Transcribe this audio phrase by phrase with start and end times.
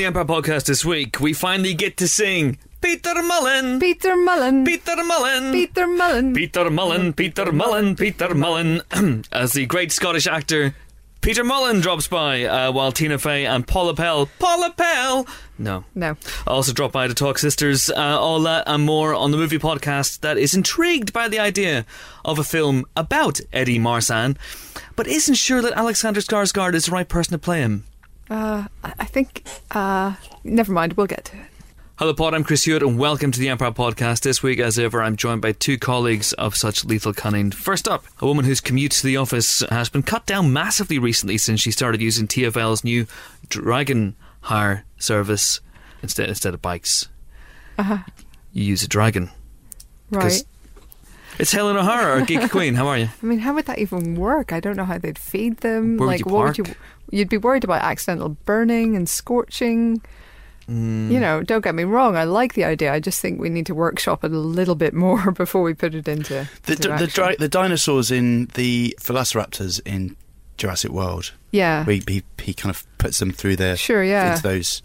[0.00, 3.78] the Empire podcast this week, we finally get to sing Peter Mullan.
[3.78, 4.64] Peter Mullan.
[4.64, 5.52] Peter Mullan.
[5.52, 6.34] Peter Mullan.
[6.34, 10.74] Peter Mullan, Peter Mullan, Peter Mullan, as the great Scottish actor
[11.20, 15.26] Peter Mullan drops by, uh, while Tina Fey and Paula Pell, Paula Pell,
[15.58, 16.16] no, No.
[16.46, 20.20] also drop by to talk sisters, uh, all that and more on the movie podcast
[20.20, 21.84] that is intrigued by the idea
[22.24, 24.38] of a film about Eddie Marsan,
[24.96, 27.84] but isn't sure that Alexander Skarsgård is the right person to play him.
[28.30, 29.44] Uh, I think.
[29.72, 30.92] Uh, never mind.
[30.92, 31.42] We'll get to it.
[31.96, 32.32] Hello, Pod.
[32.32, 34.22] I'm Chris Hewitt, and welcome to the Empire Podcast.
[34.22, 37.50] This week, as ever, I'm joined by two colleagues of such lethal cunning.
[37.50, 41.36] First up, a woman whose commute to the office has been cut down massively recently
[41.38, 43.06] since she started using TFL's new
[43.48, 45.60] Dragon Hire service
[46.00, 47.08] instead instead of bikes.
[47.78, 47.98] Uh-huh.
[48.52, 49.30] You use a dragon.
[50.10, 50.42] Right.
[51.38, 52.74] It's Helen O'Hara, our geek queen.
[52.74, 53.08] How are you?
[53.22, 54.52] I mean, how would that even work?
[54.52, 55.96] I don't know how they'd feed them.
[55.96, 56.58] Where would like, you what park?
[56.58, 56.74] would you?
[57.10, 60.02] You'd be worried about accidental burning and scorching.
[60.68, 61.10] Mm.
[61.10, 62.16] You know, don't get me wrong.
[62.16, 62.92] I like the idea.
[62.92, 65.94] I just think we need to workshop it a little bit more before we put
[65.94, 70.16] it into The, into the, dri- the dinosaurs in the Velociraptors in
[70.58, 71.84] Jurassic World, yeah.
[71.84, 74.32] he, he, he kind of puts them through their Sure, yeah.
[74.32, 74.82] into those.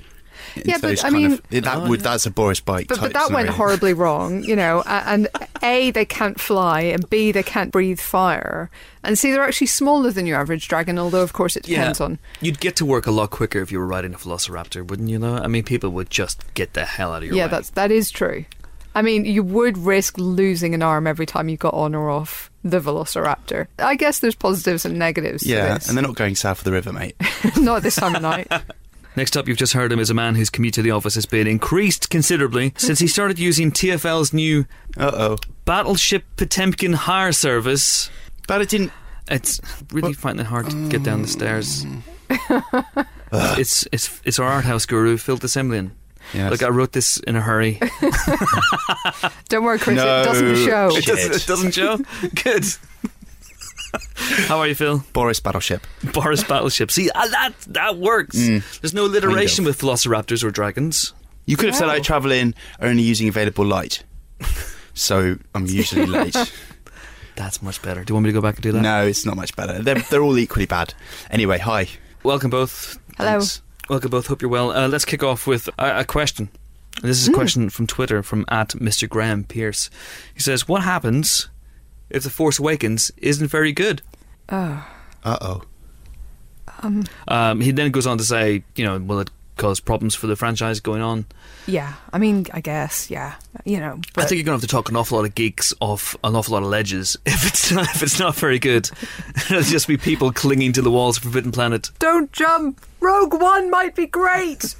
[0.64, 2.11] Yeah, but, those I kind mean- of, that would yeah.
[2.11, 2.88] that's a Boris bike.
[2.88, 4.84] But, but that went horribly wrong, you know.
[4.86, 5.28] And
[5.61, 8.70] A, they can't fly, and B, they can't breathe fire.
[9.03, 12.20] And C, they're actually smaller than your average dragon, although, of course, it depends on.
[12.42, 15.20] You'd get to work a lot quicker if you were riding a Velociraptor, wouldn't you?
[15.20, 17.45] Though I mean, people would just get the hell out of your Yeah, way.
[17.45, 18.45] Yeah, that's, that is true.
[18.98, 22.50] I mean, you would risk losing an arm every time you got on or off
[22.64, 23.67] the Velociraptor.
[23.78, 26.72] I guess there's positives and negatives to Yeah, and they're not going south of the
[26.72, 27.16] river, mate.
[27.58, 28.48] not this time of night.
[29.16, 31.25] Next up, you've just heard him is a man whose commute to the office has
[31.25, 34.66] been increased considerably since he started using TFL's new
[34.97, 38.09] Uh oh, Battleship Potemkin hire service.
[38.48, 38.92] but it didn't.
[39.30, 39.59] It's
[39.92, 41.86] really finding it hard to get down the stairs.
[43.58, 45.92] It's it's it's our art house guru, Phil de Semlyen.
[46.33, 46.52] Yes.
[46.52, 47.80] Look, I wrote this in a hurry.
[49.49, 50.21] Don't worry, Chris, No.
[50.21, 50.89] it doesn't show.
[50.92, 51.05] Shit.
[51.05, 51.97] doesn't, it doesn't show.
[52.43, 52.65] Good.
[54.48, 55.04] How are you, Phil?
[55.14, 55.86] Boris Battleship.
[56.14, 56.92] Boris Battleship.
[56.92, 58.38] See, uh, that that works.
[58.38, 58.82] Mm.
[58.82, 61.14] There's no alliteration Kind with velociraptors or dragons.
[61.45, 61.89] You could have said.
[61.89, 64.04] I travel in only using available light,
[64.94, 66.36] so I'm usually late.
[67.36, 68.04] That's much better.
[68.04, 68.82] Do you want me to go back and do that?
[68.82, 69.82] no, it's not much better.
[69.82, 70.94] They're they're all equally bad.
[71.30, 71.88] Anyway, hi.
[72.23, 72.98] Welcome both.
[73.17, 73.39] Hello.
[73.39, 73.62] Thanks.
[73.89, 74.27] Welcome both.
[74.27, 74.72] Hope you're well.
[74.72, 76.50] Uh, let's kick off with a, a question.
[77.02, 79.08] This is a question from Twitter from at Mr.
[79.08, 79.89] Graham Pierce.
[80.33, 81.50] He says, "What happens
[82.10, 84.02] if the Force Awakens isn't very good?"
[84.49, 84.86] Oh.
[85.23, 85.61] Uh oh.
[86.83, 90.27] Um, um, he then goes on to say, "You know, will it cause problems for
[90.27, 91.26] the franchise going on?"
[91.67, 93.36] Yeah, I mean, I guess, yeah.
[93.64, 95.73] You know, I think you're going to have to talk an awful lot of geeks
[95.80, 98.89] off an awful lot of ledges if it's not, if it's not very good.
[99.49, 101.89] It'll just be people clinging to the walls of Forbidden Planet.
[101.99, 102.86] don't jump.
[102.99, 104.76] Rogue One might be great.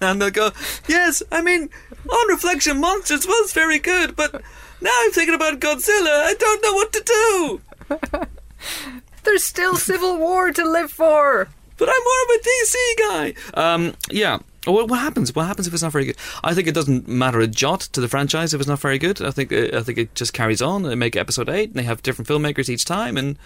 [0.00, 0.52] and they'll go,
[0.88, 1.68] "Yes, I mean,
[2.08, 4.42] on reflection, Monsters was very good, but
[4.80, 6.24] now I'm thinking about Godzilla.
[6.24, 7.60] I don't know what to do.
[9.24, 11.48] There's still Civil War to live for.
[11.76, 14.38] But I'm more of a DC guy." Um, yeah.
[14.66, 15.34] What, what happens?
[15.34, 16.16] What happens if it's not very good?
[16.44, 19.22] I think it doesn't matter a jot to the franchise if it's not very good.
[19.22, 20.82] I think uh, I think it just carries on.
[20.82, 23.38] They make episode eight, and they have different filmmakers each time, and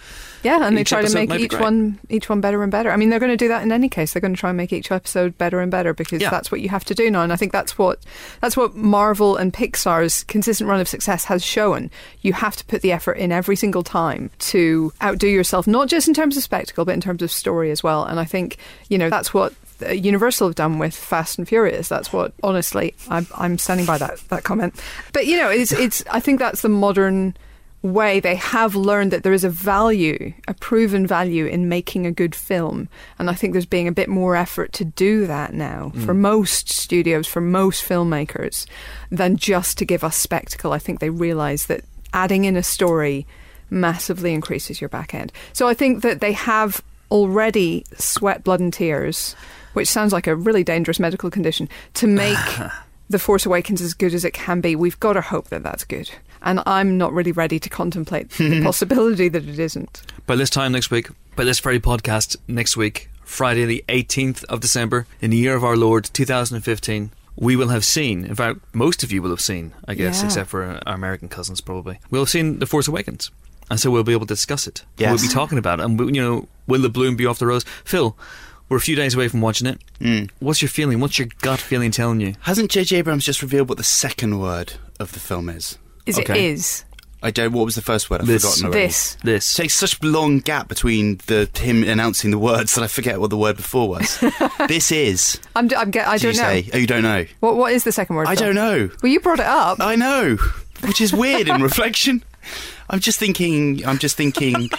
[0.43, 2.91] Yeah, and they try to make each one each one better and better.
[2.91, 4.11] I mean, they're going to do that in any case.
[4.13, 6.29] They're going to try and make each episode better and better because Yeah.
[6.31, 7.21] that's what you have to do now.
[7.23, 7.99] And I think that's what
[8.41, 11.91] that's what Marvel and Pixar's consistent run of success has shown.
[12.21, 16.07] You have to put the effort in every single time to outdo yourself, not just
[16.09, 18.03] in terms of spectacle, but in terms of story as well.
[18.03, 18.57] And I think
[18.89, 21.87] you know that's what Universal have done with Fast and Furious.
[21.87, 24.81] That's what, honestly, I'm, I'm standing by that that comment.
[25.13, 26.03] But you know, it's it's.
[26.11, 27.35] I think that's the modern
[27.85, 32.11] way they have learned that there is a value, a proven value in making a
[32.11, 32.89] good film.
[33.19, 36.05] And I think there's being a bit more effort to do that now mm.
[36.05, 38.65] for most studios, for most filmmakers,
[39.11, 40.73] than just to give us spectacle.
[40.73, 41.83] I think they realize that
[42.13, 43.27] adding in a story
[43.69, 45.31] massively increases your back end.
[45.53, 49.35] So I think that they have already sweat, blood, and tears,
[49.75, 52.37] which sounds like a really dangerous medical condition, to make
[53.09, 54.75] The Force Awakens as good as it can be.
[54.75, 56.09] We've got to hope that that's good.
[56.41, 60.01] And I'm not really ready to contemplate the possibility that it isn't.
[60.25, 64.59] by this time next week, by this very podcast next week, Friday the 18th of
[64.59, 69.03] December, in the year of our Lord 2015, we will have seen, in fact, most
[69.03, 70.25] of you will have seen, I guess, Yeah.
[70.27, 73.29] except for our American cousins probably, we'll have seen The Force Awakens.
[73.69, 74.83] And so we'll be able to discuss it.
[74.97, 75.09] Yes.
[75.11, 75.85] We'll be talking about it.
[75.85, 77.65] And, we- you know, will the bloom be off the rose?
[77.83, 78.15] Phil,
[78.69, 79.79] we're a few days away from watching it.
[79.99, 80.29] Mm.
[80.39, 80.99] What's your feeling?
[80.99, 82.33] What's your gut feeling telling you?
[82.41, 82.97] Hasn't J.J.
[82.97, 85.77] Abrams just revealed what the second word of the film is?
[86.05, 86.33] Is Okay.
[86.47, 86.83] it is?
[87.23, 87.53] I don't.
[87.53, 88.21] What was the first word?
[88.21, 88.43] I've This.
[88.43, 88.85] forgotten already.
[88.87, 89.17] This.
[89.23, 89.53] This.
[89.57, 93.19] It takes such a long gap between the him announcing the words that I forget
[93.19, 94.19] what the word before was.
[94.67, 95.39] this is.
[95.55, 96.61] I'm, I'm get, I Did you don't know.
[96.61, 96.69] say?
[96.73, 97.25] Oh, you don't know.
[97.39, 98.27] What, what is the second word?
[98.27, 98.47] I Phil?
[98.47, 98.89] don't know.
[99.01, 99.79] Well, you brought it up.
[99.79, 100.35] I know,
[100.81, 102.23] which is weird in reflection.
[102.89, 103.85] I'm just thinking.
[103.85, 104.69] I'm just thinking.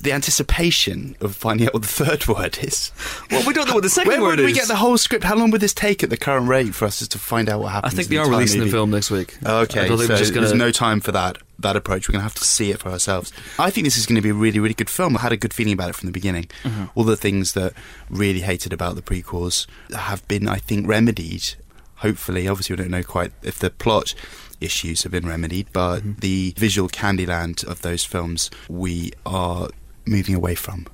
[0.00, 2.90] the anticipation of finding out what the third word is.
[3.30, 5.22] well, we don't know what the second Where word would we get the whole script?
[5.22, 7.70] How long would this take at the current rate for us to find out what
[7.70, 7.94] happens?
[7.94, 9.38] I think in they are entire releasing the film next week.
[9.46, 10.46] Okay, I don't think so we're just gonna.
[10.46, 12.08] there's no time for that that approach.
[12.08, 13.32] We're going to have to see it for ourselves.
[13.58, 15.16] I think this is going to be a really, really good film.
[15.16, 16.48] I had a good feeling about it from the beginning.
[16.64, 16.86] Mm-hmm.
[16.94, 17.72] All the things that
[18.10, 21.54] really hated about the prequels have been, I think, remedied.
[21.96, 24.14] Hopefully, obviously, we don't know quite if the plot
[24.62, 26.20] issues have been remedied, but Mm-hmm.
[26.20, 29.68] the visual Candyland of those films we are
[30.06, 30.86] moving away from.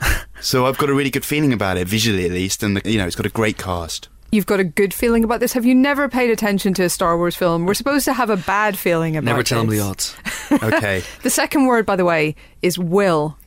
[0.40, 2.98] so I've got a really good feeling about it, visually at least, and the, you
[2.98, 4.08] know, it's got a great cast.
[4.32, 5.52] You've got a good feeling about this.
[5.52, 7.66] Have you never paid attention to a Star Wars film?
[7.66, 10.14] We're supposed to have a bad feeling about Never tell them the odds.
[10.50, 11.02] Okay.
[11.22, 13.38] The second word, by the way, is will.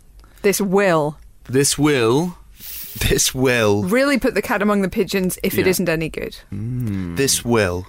[0.41, 2.37] This will This will.
[3.07, 5.69] this will really put the cat among the pigeons if it Yeah.
[5.71, 6.37] isn't any good.
[6.51, 7.85] This will.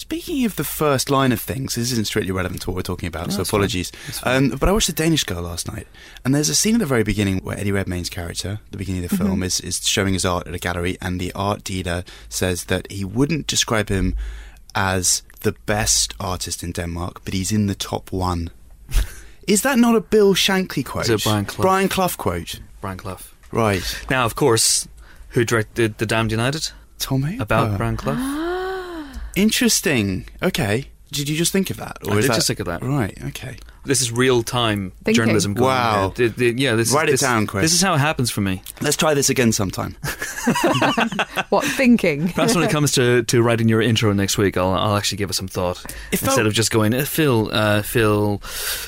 [0.00, 3.06] Speaking of the first line of things, this isn't strictly relevant to what we're talking
[3.06, 3.92] about, so apologies.
[4.22, 5.86] Um, but I watched The Danish Girl last night,
[6.24, 9.10] and there's a scene at the very beginning where Eddie Redmayne's character, the beginning of
[9.10, 12.64] the film, is, is showing his art at a gallery, and the art dealer says
[12.64, 14.16] that he wouldn't describe him
[14.74, 18.48] as the best artist in Denmark, but he's in the top one.
[19.46, 21.10] is that not a Bill Shankly quote?
[21.10, 21.62] It's a Brian Clough.
[21.62, 22.58] Brian Clough quote.
[22.80, 23.18] Brian Clough.
[23.52, 24.06] Right.
[24.08, 24.88] Now, of course,
[25.28, 26.70] who directed The Damned United?
[26.98, 27.42] Tom Hooper.
[27.42, 28.49] About Brian Clough.
[29.36, 30.26] Interesting.
[30.42, 30.86] Okay.
[31.12, 31.98] Did you just think of that?
[32.06, 32.82] I is did that- just think of that.
[32.84, 33.18] Right.
[33.28, 33.56] Okay.
[33.84, 35.14] This is real time Thinking.
[35.14, 35.54] journalism.
[35.54, 36.04] Going Wow.
[36.10, 36.28] on here.
[36.28, 37.62] The- the- yeah, this Write it is, this, down, Chris.
[37.62, 38.62] This is how it happens for me.
[38.80, 39.96] Let's try this again sometime.
[41.48, 42.28] What thinking?
[42.28, 45.30] Perhaps when it comes to, to writing your intro next week, I'll, I'll actually give
[45.30, 48.40] it some thought It instead felt- of just going uh, Phil, uh, Phil,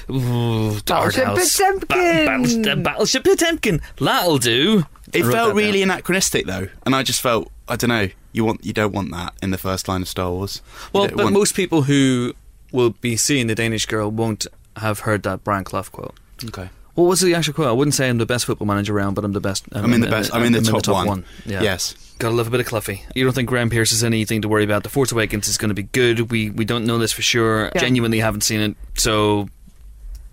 [0.08, 1.88] ooh, Battleship Arthouse, Potemkin.
[2.26, 3.80] Battleship, Battleship Potemkin.
[3.98, 4.84] That'll do.
[5.12, 5.90] It felt that really down.
[5.90, 8.08] anachronistic though, and I just felt I don't know.
[8.32, 10.62] You want you don't want that in the first line of Star Wars.
[10.92, 12.34] Well, but want- most people who
[12.72, 14.46] will be seeing the Danish girl won't
[14.76, 16.14] have heard that Brian Clough quote.
[16.44, 16.70] okay.
[16.94, 17.68] What was the actual quote?
[17.68, 19.64] I wouldn't say I'm the best football manager around, but I'm the best.
[19.74, 20.34] Uh, uh, I'm in the best.
[20.34, 21.24] I'm in the top, one.
[21.46, 21.62] Yeah.
[21.62, 21.94] Yes.
[22.18, 23.02] Gotta love a bit of Cloughie.
[23.14, 24.82] You don't think Graham Pierce has anything to worry about?
[24.82, 26.30] The Force Awakens is going to be good.
[26.30, 27.70] We we don't know this for sure.
[27.74, 27.80] Yeah.
[27.80, 29.48] Genuinely haven't seen it, so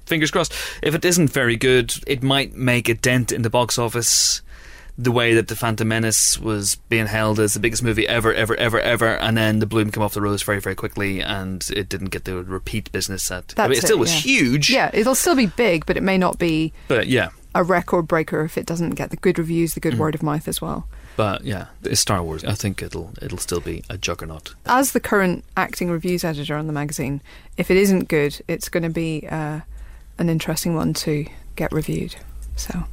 [0.06, 0.54] fingers crossed.
[0.84, 4.42] If it isn't very good, it might make a dent in the box office.
[5.01, 8.54] The way that the Phantom Menace was being held as the biggest movie ever, ever,
[8.57, 11.88] ever, ever, and then the bloom came off the rose very, very quickly, and it
[11.88, 13.54] didn't get the repeat business that.
[13.57, 14.22] I mean, it still it, was yeah.
[14.34, 14.69] huge.
[14.69, 18.44] Yeah, it'll still be big, but it may not be But yeah, a record breaker
[18.44, 20.00] if it doesn't get the good reviews, the good Mm.
[20.00, 20.86] word of mouth as well.
[21.16, 22.44] but yeah, it's Star Wars.
[22.44, 24.54] I think it'll it'll still be a juggernaut.
[24.66, 27.22] As the current acting reviews editor on the magazine,
[27.56, 29.62] if it isn't good, it's going to be uh,
[30.18, 31.25] an interesting one to
[31.56, 32.16] get reviewed.
[32.57, 32.84] So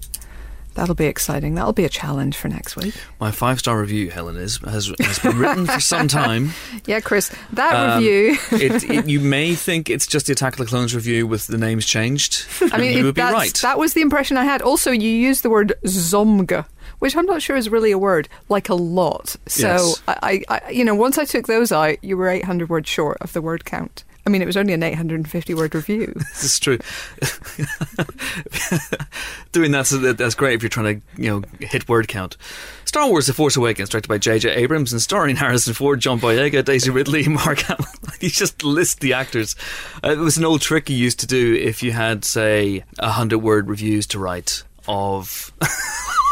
[0.76, 1.56] that'll be exciting.
[1.56, 2.94] That'll be a challenge for next week.
[3.18, 6.50] My five star review, Helen, is has, has been written for some time.
[6.86, 8.36] Yeah, Chris, that Um, review.
[8.52, 11.58] it, it, you may think it's just the Attack of the Clones review with the
[11.58, 12.46] names changed.
[12.72, 13.52] I mean, you it- would be right.
[13.62, 14.62] That was the impression I had.
[14.62, 16.66] Also, you used the word zomga,
[17.00, 19.34] which I'm not sure is really a word, like a lot.
[19.46, 20.02] So, Yes.
[20.06, 23.18] I, I, I- you know, once I took those out, you were 800 words short
[23.20, 24.04] of the word count.
[24.26, 26.12] I mean, it was only an 850 word review.
[26.16, 26.78] this is true.
[29.52, 32.36] Doing that's that's great if you're trying to you know hit word count.
[32.84, 34.50] Star Wars: The Force Awakens, directed by J.J.
[34.50, 37.86] Abrams and starring Harrison Ford, John Boyega, Daisy Ridley, Mark Hamill.
[38.20, 39.54] you just list the actors.
[40.02, 43.10] Uh, it was an old trick you used to do if you had, say, a
[43.10, 45.52] hundred word reviews to write of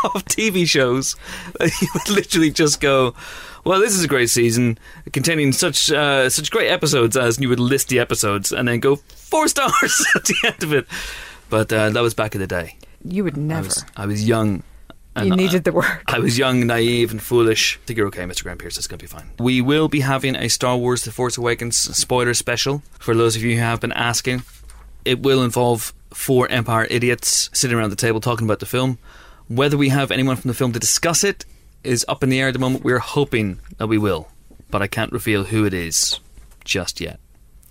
[0.04, 1.16] of TV shows.
[1.60, 3.14] You would literally just go.
[3.64, 4.78] Well, this is a great season
[5.12, 8.80] containing such uh, such great episodes as, and you would list the episodes and then
[8.80, 10.86] go four stars at the end of it.
[11.48, 12.76] But uh, that was back in the day.
[13.04, 13.64] You would I never.
[13.68, 14.62] was, I was young.
[15.16, 16.02] You I- needed the word.
[16.08, 17.78] I was young, naive, and foolish.
[17.82, 18.42] I think you're okay, Mr.
[18.42, 18.76] Graham Pierce.
[18.76, 19.30] It's going to be fine.
[19.38, 23.42] We will be having a Star Wars The Force Awakens spoiler special for those of
[23.42, 24.42] you who have been asking.
[25.04, 28.98] It will involve four Empire idiots sitting around the table talking about the film.
[29.48, 31.44] Whether we have anyone from the film to discuss it
[31.82, 32.84] is up in the air at the moment.
[32.84, 34.28] We're hoping that we will,
[34.70, 36.20] but I can't reveal who it is
[36.64, 37.20] just yet.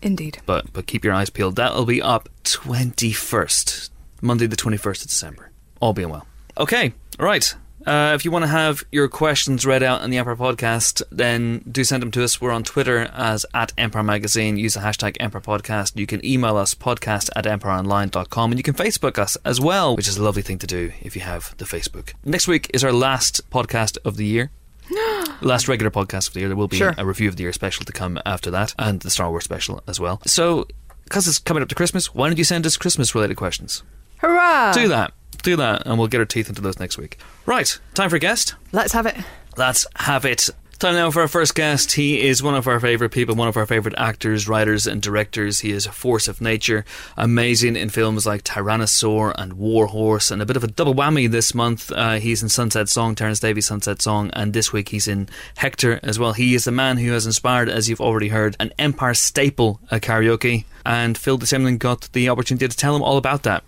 [0.02, 0.40] Indeed.
[0.46, 1.56] But but keep your eyes peeled.
[1.56, 5.50] That'll be up twenty first, Monday the twenty first of December.
[5.80, 6.28] All being well.
[6.58, 7.56] Okay, right.
[7.86, 11.60] Uh, if you want to have your questions read out on the Empire Podcast, then
[11.70, 12.40] do send them to us.
[12.40, 14.58] We're on Twitter as at Empire Magazine.
[14.58, 15.98] Use the hashtag Empire Podcast.
[15.98, 20.08] You can email us podcast at empireonline.com and you can Facebook us as well, which
[20.08, 22.14] is a lovely thing to do if you have the Facebook.
[22.24, 24.52] Next week is our last podcast of the year.
[25.42, 26.50] last regular podcast of the year.
[26.50, 26.94] There will be Sure.
[26.98, 29.84] a review of the year special to come after that, and the Star Wars special
[29.88, 30.22] as well.
[30.26, 30.68] So
[31.04, 33.84] because it's coming up to Christmas, why don't you send us Christmas related questions?
[34.18, 34.72] Hurrah!
[34.74, 35.14] Do that.
[35.44, 37.18] Do that, and we'll get our teeth into those next week.
[37.46, 38.56] Right, time for a guest.
[38.72, 39.18] Let's have it.
[39.58, 40.50] Let's have it.
[40.80, 41.94] Time now for our first guest.
[41.94, 45.60] He is one of our favourite people, one of our favourite actors, writers, and directors.
[45.60, 46.84] He is a force of nature,
[47.16, 51.54] amazing in films like Tyrannosaur and Warhorse, and a bit of a double whammy this
[51.54, 51.90] month.
[51.92, 56.02] Uh, he's in Sunset Song, Terence Davies' Sunset Song, and this week he's in Hector
[56.04, 56.34] as well.
[56.34, 60.02] He is the man who has inspired, as you've already heard, an Empire staple at
[60.02, 63.64] karaoke, and Phil de Semlyen got the opportunity to tell him all about that.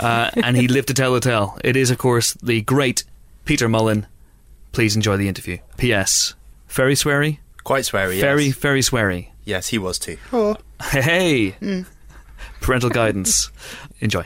[0.00, 1.58] Uh, and he lived to tell the tale.
[1.64, 3.04] It is, of course, the great
[3.44, 4.06] Peter Mullan.
[4.72, 5.58] Please enjoy the interview.
[5.76, 6.34] P.S.
[6.68, 7.38] Very sweary?
[7.62, 8.20] Quite sweary.
[8.20, 8.56] Very, yes.
[8.56, 9.28] very sweary.
[9.44, 10.16] Yes, he was too.
[10.32, 10.56] Oh.
[10.90, 11.56] Hey!
[12.60, 13.50] Parental guidance.
[14.00, 14.24] Enjoy.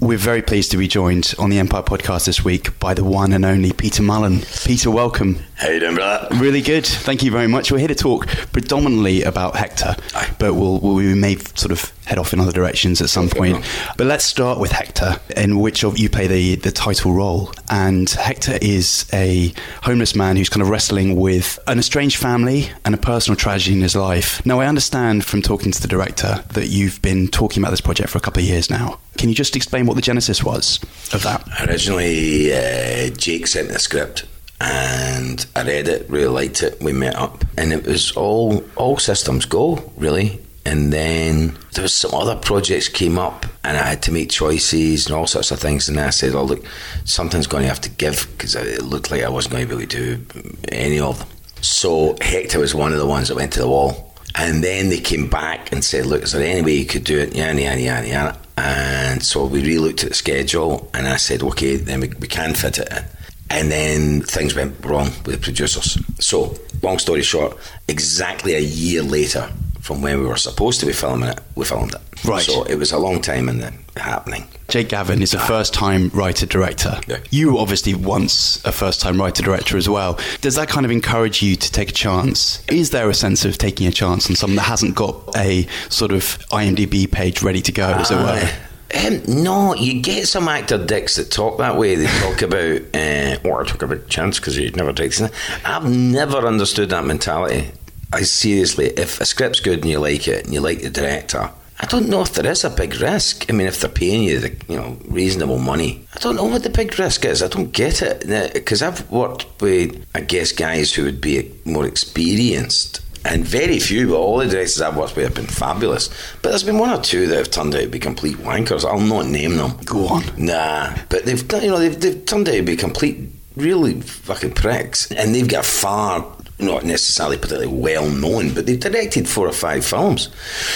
[0.00, 3.32] We're very pleased to be joined on the Empire podcast this week by the one
[3.32, 4.42] and only Peter Mullan.
[4.66, 5.38] Peter, welcome.
[5.54, 6.36] How you doing, brother?
[6.38, 6.84] Really good.
[6.84, 7.70] Thank you very much.
[7.70, 10.34] We're here to talk predominantly about Hector, Aye.
[10.40, 13.64] but we'll, we may sort of head off in other directions at some point.
[13.96, 17.52] But let's start with Hector, in which of you play the, the title role.
[17.70, 22.94] And Hector is a homeless man who's kind of wrestling with an estranged family and
[22.94, 24.44] a personal tragedy in his life.
[24.44, 28.10] Now, I understand from talking to the director that you've been talking about this project
[28.10, 28.98] for a couple of years now.
[29.18, 30.80] Can you just explain what the genesis was
[31.12, 31.46] of that?
[31.68, 34.24] Originally, uh, Jake sent the script,
[34.60, 36.80] and I read it, really liked it.
[36.80, 40.40] We met up, and it was all all systems go, really.
[40.64, 45.06] And then there was some other projects came up, and I had to make choices
[45.06, 45.88] and all sorts of things.
[45.88, 46.64] And I said, "Oh, look,
[47.04, 49.82] something's going to have to give," because it looked like I wasn't going to be
[49.82, 51.28] able to do any of them.
[51.62, 54.08] So Hector was one of the ones that went to the wall.
[54.34, 57.18] And then they came back and said, "Look, is there any way you could do
[57.18, 58.36] it?" Yana, yana, yana, yana.
[58.56, 62.54] And so we re-looked at the schedule, and I said, "Okay, then we, we can
[62.54, 63.04] fit it in."
[63.50, 65.98] And then things went wrong with the producers.
[66.18, 69.50] So, long story short, exactly a year later
[69.82, 72.24] from when we were supposed to be filming it, we filmed it.
[72.24, 72.44] Right.
[72.44, 74.46] So it was a long time in the happening.
[74.68, 77.00] Jake Gavin is a first time writer director.
[77.08, 77.18] Yeah.
[77.30, 80.20] You obviously once a first time writer director as well.
[80.40, 82.64] Does that kind of encourage you to take a chance?
[82.68, 86.12] Is there a sense of taking a chance on someone that hasn't got a sort
[86.12, 88.50] of IMDb page ready to go, as it were?
[88.94, 91.96] Um, no, you get some actor dicks that talk that way.
[91.96, 95.32] They talk about, uh, or talk about chance because you've never it.
[95.64, 97.72] I've never understood that mentality.
[98.12, 101.50] I seriously, if a script's good and you like it and you like the director,
[101.80, 103.46] I don't know if there is a big risk.
[103.48, 106.62] I mean, if they're paying you the you know reasonable money, I don't know what
[106.62, 107.42] the big risk is.
[107.42, 111.86] I don't get it because I've worked with, I guess, guys who would be more
[111.86, 116.08] experienced and very few, but all the directors I've worked with have been fabulous.
[116.42, 118.84] But there's been one or two that have turned out to be complete wankers.
[118.84, 119.76] I'll not name them.
[119.84, 120.24] Go on.
[120.36, 123.18] Nah, but they've done- you know they've, they've turned out to be complete,
[123.56, 126.26] really fucking pricks, and they've got far.
[126.62, 130.28] Not necessarily particularly well known, but they've directed four or five films.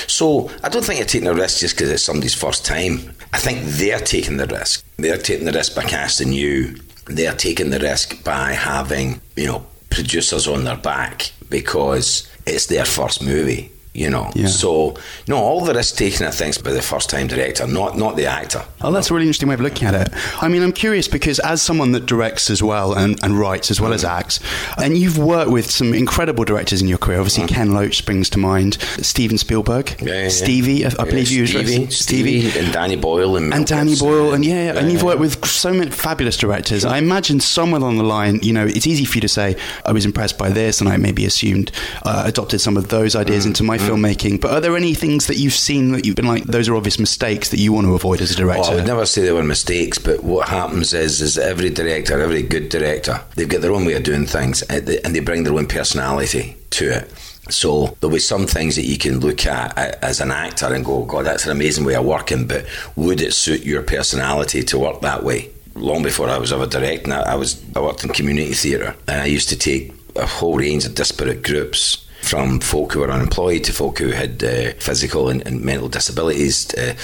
[0.09, 3.15] So I don't think you're taking a risk just because it's somebody's first time.
[3.33, 4.85] I think they're taking the risk.
[4.97, 6.77] They're taking the risk by casting you.
[7.07, 12.85] They're taking the risk by having, you know, producers on their back because it's their
[12.85, 14.31] first movie, you know.
[14.35, 14.47] Yeah.
[14.49, 18.17] So no, all the risk taking I things by the first time director, not not
[18.17, 18.65] the actor.
[18.83, 20.09] Oh, that's a really interesting way of looking at it.
[20.43, 23.81] I mean, I'm curious because as someone that directs as well and, and writes as
[23.81, 24.41] well as acts,
[24.79, 27.19] and you've worked with some incredible directors in your career.
[27.19, 30.29] Obviously, Ken Loach springs to mind, Steven Spielberg, Yeah, yeah.
[30.29, 34.07] Stevie, I, believe you Stevie, Stevie, and Danny Boyle and, Mel and Danny Gibson.
[34.09, 36.85] Boyle, and yeah, and you've worked with so many fabulous directors.
[36.85, 39.93] I imagine somewhere along the line, you know, it's easy for you to say, I
[39.93, 41.73] was impressed by this, and I maybe assumed,
[42.05, 44.05] uh, adopted some of those ideas Mm, into my Mm-hmm.
[44.05, 44.41] filmmaking.
[44.41, 46.99] But are there any things that you've seen that you've been like, those are obvious
[46.99, 48.73] mistakes that you want to avoid as a Well, director?
[48.73, 52.43] I would never say they were mistakes, but what happens is, is every director, every
[52.43, 55.67] good director, they've got their own way of doing things, and they, bring their own
[55.67, 57.11] personality to it.
[57.49, 61.05] So there'll be some things that you can look at as an actor and go,
[61.05, 62.67] God, that's an amazing way of working, but
[62.97, 65.51] would it suit your personality to work that way?
[65.75, 69.27] Long before I was ever directing, I was I worked in community theatre, and I
[69.27, 73.73] used to take a whole range of disparate groups from folk who were unemployed to
[73.73, 76.95] folk who had uh, physical and, and mental disabilities, uh,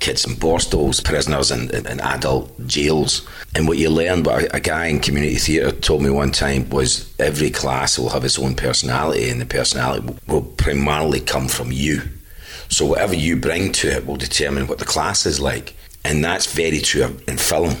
[0.00, 3.26] kids in borstals, prisoners in, in, in adult jails.
[3.54, 6.68] And what you learn, what a, a guy in community theatre told me one time
[6.68, 11.48] was every class will have its own personality, and the personality will, will primarily come
[11.48, 12.02] from you.
[12.68, 15.74] So whatever you bring to it will determine what the class is like.
[16.04, 17.76] And that's very true in film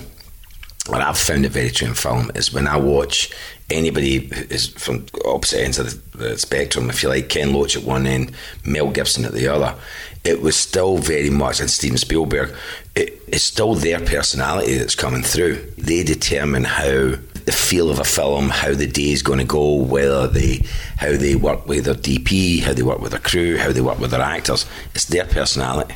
[0.88, 3.32] what I've found it very true in film is when I watch
[3.70, 8.06] anybody is from opposite ends of the, spectrum, if you like, Ken Loach at one
[8.06, 8.32] end,
[8.64, 9.74] Mel Gibson at the other,
[10.24, 12.54] it was still very much, and Steven Spielberg,
[12.94, 15.56] it, it's still their personality that's coming through.
[15.78, 19.74] They determine how the feel of a film, how the day is going to go,
[19.74, 20.62] whether they,
[20.96, 23.98] how they work with their DP, how they work with their crew, how they work
[24.00, 24.66] with their actors.
[24.94, 25.94] It's their personality.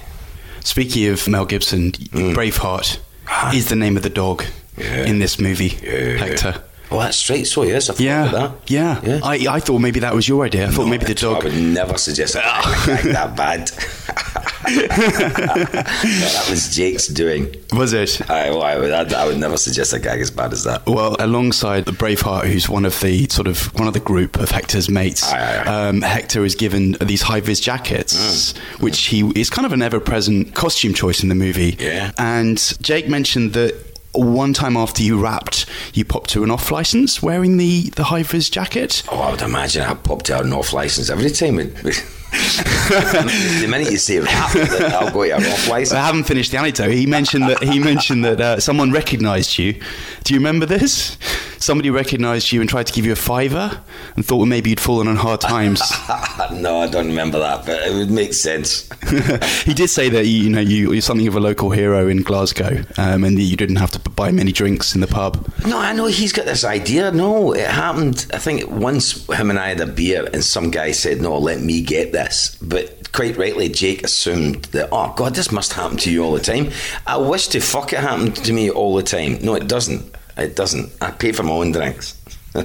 [0.61, 3.53] Speaking of Mel Gibson, Braveheart Ah.
[3.55, 4.45] is the name of the dog
[4.77, 5.05] Yeah.
[5.07, 6.17] in this movie, Yeah.
[6.19, 6.63] Hector.
[6.93, 7.47] Oh, that's straight.
[7.47, 8.53] So yes, I thought Yeah, that.
[8.67, 9.01] yeah.
[9.05, 9.21] Yeah.
[9.23, 10.67] I, I thought maybe that was your idea.
[10.67, 11.43] I thought maybe the dog.
[11.43, 13.71] I would never suggest a gag that bad.
[14.71, 17.55] No, that was Jake's doing.
[17.73, 18.29] Was it?
[18.31, 20.87] I, well, I, would, I, would never suggest a gag as bad as that.
[20.87, 24.51] Well, alongside the Braveheart, who's one of the sort of one of the group of
[24.51, 25.89] Hector's mates, Aye, aye, aye.
[25.89, 28.11] Um, Hector is given these high vis jackets,
[28.53, 28.81] Mm.
[28.83, 31.77] which he is kind of an ever present costume choice in the movie.
[31.79, 32.13] Yeah.
[32.19, 33.75] And Jake mentioned that
[34.13, 38.23] one time after you rapped, you popped to an off license wearing the the high
[38.51, 39.03] jacket.
[39.11, 41.59] Oh, I would imagine I popped out an off license every time.
[41.59, 46.59] It- the minute you say rap, I'll go to an off I haven't finished the
[46.59, 46.91] anecdote.
[46.91, 49.81] He mentioned that he mentioned that uh, someone recognised you.
[50.25, 51.17] Do you remember this?
[51.59, 53.83] Somebody recognised you and tried to give you a fiver
[54.17, 55.83] and thought well, maybe you'd fallen on hard times.
[56.53, 58.89] no, I don't remember that, but it would make sense.
[59.65, 62.23] he did say that you, you know you, you're something of a local hero in
[62.23, 65.53] Glasgow, um, and that you didn't have to buy many drinks in the pub.
[65.67, 67.11] No, I know he's got this idea.
[67.13, 68.27] No, it happened.
[68.33, 71.61] I think once him and I had a beer, and some guy said, "No, let
[71.61, 76.11] me get this." But quite rightly, Jake assumed that, "Oh God, this must happen to
[76.11, 76.71] you all the time."
[77.07, 79.39] I wish to fuck it happened to me all the time.
[79.43, 80.15] No, it doesn't.
[80.37, 80.91] It doesn't.
[81.01, 82.15] I pay for my own drinks.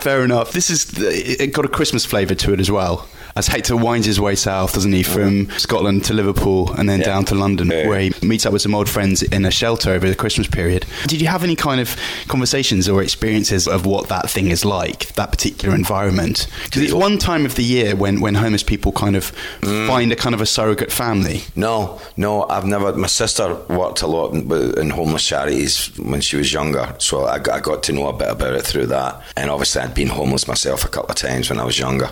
[0.00, 0.52] Fair enough.
[0.52, 3.08] This is it got a Christmas flavour to it as well.
[3.38, 7.06] As Hector winds his way south, doesn't he, from Scotland to Liverpool and then Yeah.
[7.06, 7.86] down to London, Yeah.
[7.86, 10.86] where he meets up with some old friends in a shelter over the Christmas period.
[11.06, 11.94] Did you have any kind of
[12.26, 16.48] conversations or experiences of what that thing is like, that particular environment?
[16.64, 19.30] Because it's one time of the year when, when homeless people kind of
[19.60, 19.86] mm.
[19.86, 21.44] find a kind of a surrogate family.
[21.54, 22.92] No, no, I've never.
[22.94, 27.36] My sister worked a lot in, in homeless charities when she was younger, so I
[27.36, 29.22] I got to know a bit about it through that.
[29.36, 32.10] And obviously, I'd been homeless myself a couple of times when I was younger.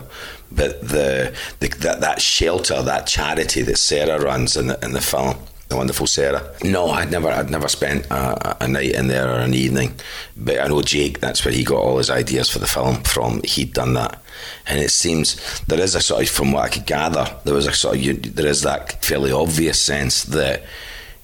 [0.56, 5.00] But the, the that, that shelter, that charity that Sarah runs in the, in the
[5.00, 5.36] film.
[5.68, 6.54] The wonderful Sarah.
[6.62, 9.94] No, I'd never, I'd never spent a, a night in there or an evening.
[10.36, 11.18] But I know Jake.
[11.18, 13.40] That's where he got all his ideas for the film from.
[13.42, 14.22] He'd done that,
[14.68, 17.66] and it seems there is a sort of, from what I could gather, there was
[17.66, 20.62] a sort of, there is that fairly obvious sense that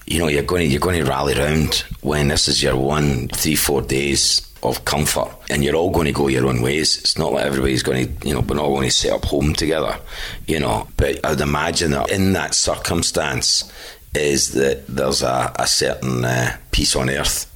[0.06, 3.28] you know you're going to you're going to rally round when this is your one
[3.28, 7.18] three four days of comfort and you're all going to go your own ways it's
[7.18, 9.98] not like everybody's going to you know we're not going to set up home together
[10.46, 13.70] you know but I'd imagine that in that circumstance
[14.14, 17.48] is that there's a, a certain uh, peace on earth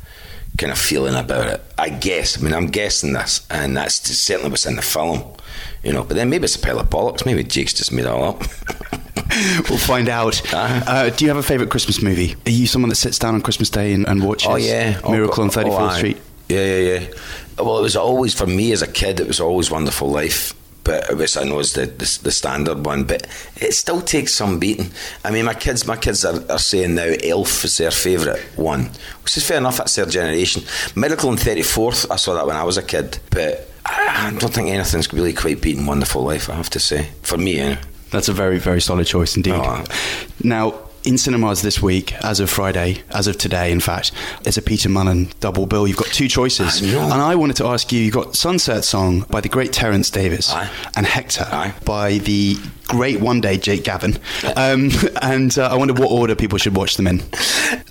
[0.59, 4.51] kind of feeling about it I guess I mean I'm guessing this and that's certainly
[4.51, 5.23] what's in the film
[5.85, 8.09] you know but then maybe it's a pile of bollocks maybe Jake's just made it
[8.09, 8.43] all up
[9.69, 10.41] we'll find out.
[10.57, 10.83] Uh-huh.
[10.87, 12.35] Uh, do you have a favourite Christmas movie?
[12.47, 15.43] Are you someone that sits down on Christmas Day and, and watches Oh yeah, Miracle
[15.43, 15.97] on Oh, 34th aye.
[15.99, 16.17] Street?
[16.49, 17.07] Yeah, yeah, yeah.
[17.59, 19.21] Well, it was always for me as a kid.
[19.21, 20.55] It was always Wonderful Life,
[20.85, 23.05] but was I know is the, the the standard one.
[23.05, 24.91] But it still takes some beating.
[25.25, 28.91] I mean, my kids, my kids are, are saying now Elf is their favourite one,
[29.23, 29.79] which is fair enough.
[29.79, 30.63] That's their generation.
[30.95, 32.11] Miracle on Thirty Fourth.
[32.11, 35.33] I saw that when I was a kid, but I I don't think anything's really
[35.33, 36.49] quite beating Wonderful Life.
[36.51, 37.81] I have to say, for me, anyway.
[38.11, 39.55] That's a very, very solid choice indeed.
[39.55, 39.85] Oh.
[40.43, 40.75] Now,
[41.07, 44.89] in cinemas this week, as of Friday, as of today, in fact, there's a Peter
[44.89, 45.87] Mullan double bill.
[45.87, 46.83] You've got two choices.
[46.83, 47.03] I.
[47.05, 50.51] And I wanted to ask you, you've got Sunset Song by the great Terence Davies
[50.51, 50.69] Aye.
[50.97, 51.75] and Hector Aye.
[51.85, 52.57] by the
[52.89, 54.19] great one day Jake Gavin.
[54.57, 54.91] Um,
[55.23, 57.23] and uh, I wonder what order people should watch them in.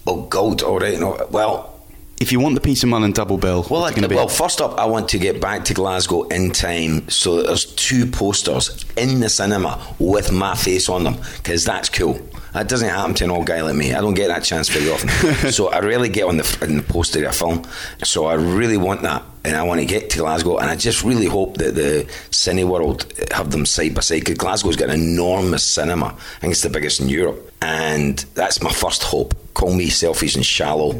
[0.05, 0.61] Oh, gold.
[0.61, 0.99] All right.
[0.99, 1.71] No, well.
[2.17, 4.15] If you want the Peter Mullan double bill, Well, I, gonna be?
[4.15, 7.65] well, first up, I want to get back to Glasgow in time so that there's
[7.75, 12.17] two posters in the cinema with my face on them because that's cool.
[12.55, 13.93] That doesn't happen to an old guy like me.
[13.93, 15.09] I don't get that chance very often.
[15.51, 17.67] so I really get on the in the poster of a film.
[18.01, 21.03] So I really want that, and I want to get to Glasgow, and I just
[21.03, 25.65] really hope that the Cineworld have them side by side because Glasgow's got an enormous
[25.65, 26.05] cinema.
[26.05, 29.35] I think it's the biggest in Europe, and that's my first hope.
[29.53, 30.97] Call me selfish and shallow.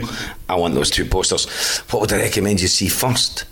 [0.50, 1.48] I want those two posters.
[1.89, 3.46] What would I recommend you see first?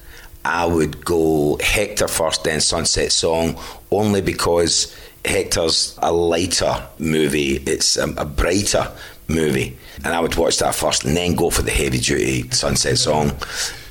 [0.44, 3.58] I would go Hector first, then Sunset Song,
[3.92, 4.94] only because
[5.26, 7.56] Hector's a lighter movie.
[7.58, 8.92] It's a, a brighter
[9.28, 9.78] movie.
[10.04, 13.32] And I would watch that first and then go for the heavy duty Sunset Song.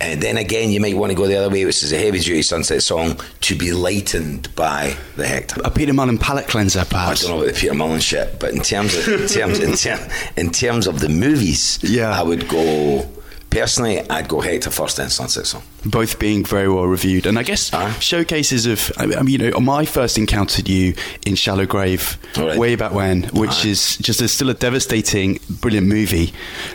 [0.01, 2.19] And then again, you might want to go the other way, which is a heavy
[2.19, 5.61] duty Sunset Song to be lightened by the Hector.
[5.65, 7.25] a Peter Mullan palette cleanser, perhaps.
[7.25, 9.75] I don't know about the Peter Mullan shit, but in terms of in terms in,
[9.77, 12.11] ter- in terms of the movies, Yeah.
[12.11, 13.09] I would go
[13.49, 14.01] personally.
[14.11, 15.63] I'd go Hector first, then Sunset Song.
[15.85, 17.97] Both being very well reviewed, and I guess Ah.
[18.01, 18.93] showcases of.
[18.97, 20.95] I mean, you know, my first encountered you
[21.27, 22.57] in Shallow Grave right.
[22.59, 23.69] way back when, which Ah.
[23.69, 26.33] is just a, still a devastating, brilliant movie,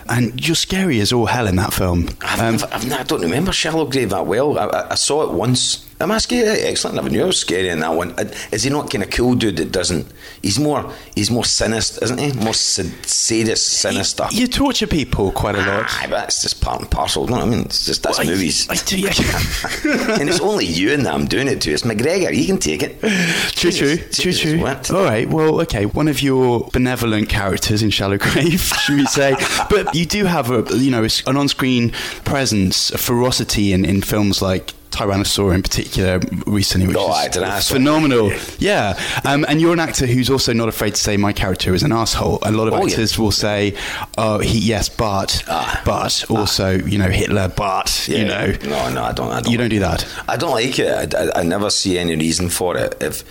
[0.10, 2.10] and you're scary as all hell in that film.
[2.22, 4.58] I've, Um, I've, I've, I don't remember Shallow Grave that well.
[4.58, 5.84] I, I, I saw it once.
[6.00, 6.46] Am I scary?
[6.62, 7.00] Excellent.
[7.00, 8.12] I knew I was scary in that one.
[8.20, 10.06] Uh, Is he not kind of cool dude that doesn't?
[10.43, 10.93] He's more.
[11.15, 12.34] He's more sinister, isn't he?
[12.34, 14.28] More sad, sadist, sinister.
[14.30, 15.86] you torture people quite a lot.
[15.89, 17.24] Aye, but that's just part and parcel.
[17.24, 17.62] You know what I mean?
[17.62, 18.67] It's just that's Well, I- movies.
[18.70, 19.10] I do, yeah.
[20.19, 21.71] and it's only you and that I'm doing it to.
[21.71, 22.31] It's McGregor.
[22.31, 22.99] He can take it.
[22.99, 24.65] True, true, Jesus, true, true.
[24.65, 25.86] All right, well, okay.
[25.86, 29.36] One of your benevolent characters in Shallow Grave, should we say?
[29.69, 31.91] but you do have a, you know, an on-screen
[32.25, 37.13] presence, a ferocity in, in films like Tyrannosaur in particular recently, which Oh,
[37.58, 38.32] is phenomenal.
[38.60, 41.84] Yeah, um, and you're an actor who's also not afraid to say my character is
[41.84, 42.39] an asshole.
[42.43, 42.84] A lot of Oh, yeah.
[42.93, 43.76] actors will say,
[44.17, 45.82] "Oh, he yes, but, Ah.
[45.86, 49.32] but also, you know, Hitler, but you know." No, no, I don't.
[49.32, 50.06] I don't You don't do that.
[50.28, 51.13] I don't like it.
[51.13, 52.97] I, I, I never see any reason for it.
[53.02, 53.23] If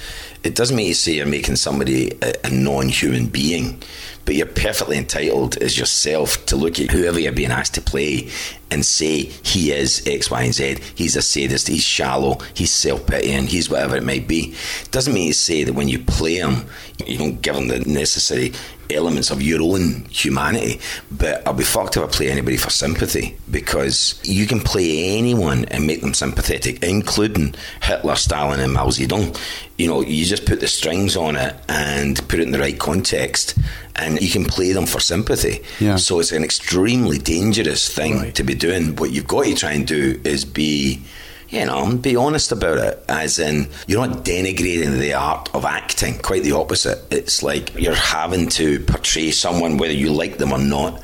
[0.44, 3.82] it doesn't make you say you're making somebody a, a non-human being,
[4.24, 8.28] but you're perfectly entitled as yourself to look at whoever you're being asked to play
[8.70, 10.78] and say he is X, Y, and Z.
[10.94, 11.68] He's a sadist.
[11.68, 12.38] He's shallow.
[12.54, 13.46] He's self-pitying.
[13.46, 14.54] He's whatever it might be.
[14.90, 16.66] Doesn't mean to say that when you play him,
[17.06, 18.52] you don't give him the necessary
[18.88, 20.80] elements of your own humanity.
[21.10, 25.64] But I'll be fucked if I play anybody for sympathy because you can play anyone
[25.66, 29.36] and make them sympathetic, including Hitler, Stalin, and Mao Zedong.
[29.76, 32.78] You know, you just put the strings on it and put it in the right
[32.78, 33.58] context,
[33.96, 35.60] and you can play them for sympathy.
[35.80, 35.96] Yeah.
[35.96, 38.34] So it's an extremely dangerous thing Right.
[38.36, 38.96] to be doing.
[38.96, 41.02] What you've got to try and do is be
[41.48, 43.04] you know, be honest about it.
[43.08, 46.18] As in, you're not denigrating the art of acting.
[46.18, 47.04] Quite the opposite.
[47.10, 51.02] It's like you're having to portray someone, whether you like them or not,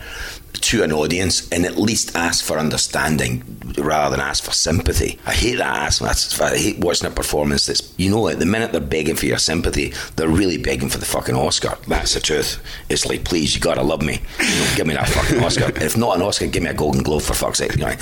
[0.53, 3.43] to an audience, and at least ask for understanding
[3.79, 5.19] rather than ask for sympathy.
[5.27, 6.41] I hate that ask.
[6.41, 9.38] I hate watching a performance that's, you know, at the minute they're begging for your
[9.38, 11.77] sympathy, they're really begging for the fucking Oscar.
[11.88, 12.62] That's the truth.
[12.88, 14.21] It's like, please, you gotta love me.
[14.38, 15.73] You know, give me that fucking Oscar.
[15.83, 17.73] if not an Oscar, give me a Golden Globe for fuck's sake.
[17.77, 17.95] You know,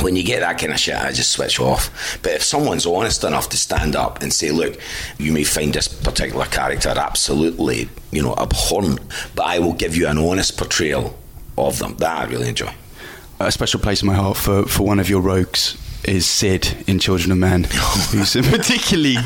[0.00, 2.18] when you get that kind of shit, I just switch off.
[2.22, 4.78] But if someone's honest enough to stand up and say, look,
[5.18, 9.00] you may find this particular character absolutely, you know, abhorrent,
[9.34, 11.16] but I will give you an honest portrayal
[11.58, 12.72] of them, that I really enjoy.
[13.40, 17.00] a special place in my heart for, for one of your rogues is Sid in
[17.00, 19.16] Children of Men, who's a particularly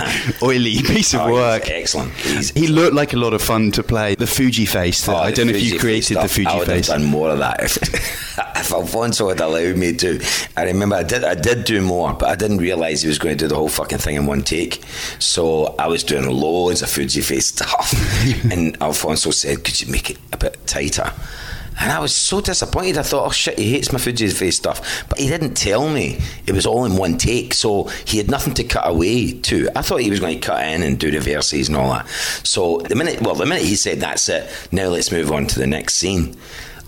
[0.43, 1.69] oily oh, piece of Oh, work.
[1.69, 2.13] excellent.
[2.15, 4.15] He's- He looked like a lot of fun to play.
[4.15, 5.05] The Fuji face.
[5.05, 6.55] that- Oh, I don't know if you created the Fuji stuff.
[6.55, 6.87] I would face.
[6.89, 7.77] have done more of that if,
[8.57, 10.25] if Alfonso had allowed me to.
[10.57, 13.37] I remember I did I did do more, but I didn't realise he was going
[13.37, 14.83] to do the whole fucking thing in one take.
[15.19, 17.93] So I was doing loads of Fuji face stuff,
[18.51, 21.13] and Alfonso said, "Could you make it a bit tighter?"
[21.81, 22.99] And I was so disappointed.
[22.99, 25.05] I thought, oh shit, he hates my Fuji face stuff.
[25.09, 28.53] But he didn't tell me it was all in one take, so he had nothing
[28.55, 29.69] to cut away to.
[29.75, 32.07] I thought he was going to cut in and do the verses and all that.
[32.45, 35.59] So the minute, well, the minute he said that's it, now let's move on to
[35.59, 36.37] the next scene.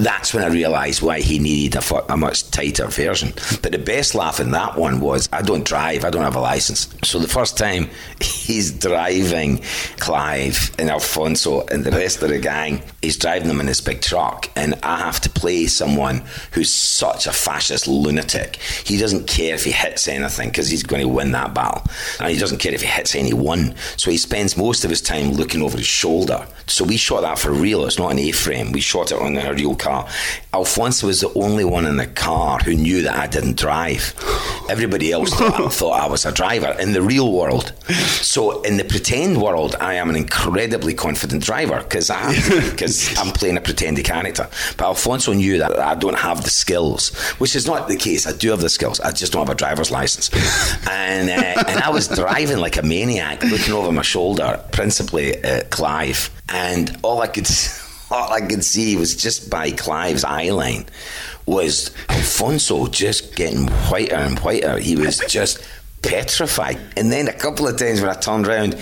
[0.02, 3.32] That's when I realised why he needed a, a much tighter version.
[3.62, 6.40] But the best laugh in that one was I don't drive, I don't have a
[6.40, 6.92] license.
[7.04, 7.88] So the first time
[8.20, 9.62] he's driving
[9.98, 14.00] Clive and Alfonso and the rest of the gang, he's driving them in this big
[14.00, 18.56] truck, and I have to play someone who's such a fascist lunatic.
[18.56, 21.84] He doesn't care if he hits anything because he's going to win that battle,
[22.18, 23.76] and he doesn't care if he hits anyone.
[23.96, 26.44] So he spends most of his time looking over his shoulder.
[26.66, 27.84] So we shot that for real.
[27.84, 28.72] It's not an A-frame.
[28.72, 29.91] We shot it on a real car.
[30.52, 34.14] Alfonso was the only one in the car who knew that I didn't drive.
[34.68, 37.72] Everybody else thought, thought I was a driver in the real world.
[38.20, 42.10] So in the pretend world, I am an incredibly confident driver because
[42.70, 44.48] because I'm playing a pretended character.
[44.76, 48.26] But Alfonso knew that I don't have the skills, which is not the case.
[48.26, 49.00] I do have the skills.
[49.00, 50.30] I just don't have a driver's license.
[50.88, 55.70] And uh, and I was driving like a maniac, looking over my shoulder, principally at
[55.70, 57.46] Clive, and all I could.
[58.12, 60.84] All I could see was just by Clive's eye line
[61.46, 64.78] was Alfonso just getting whiter and whiter.
[64.78, 65.66] He was just
[66.02, 66.78] petrified.
[66.96, 68.78] And then a couple of times when I turned around,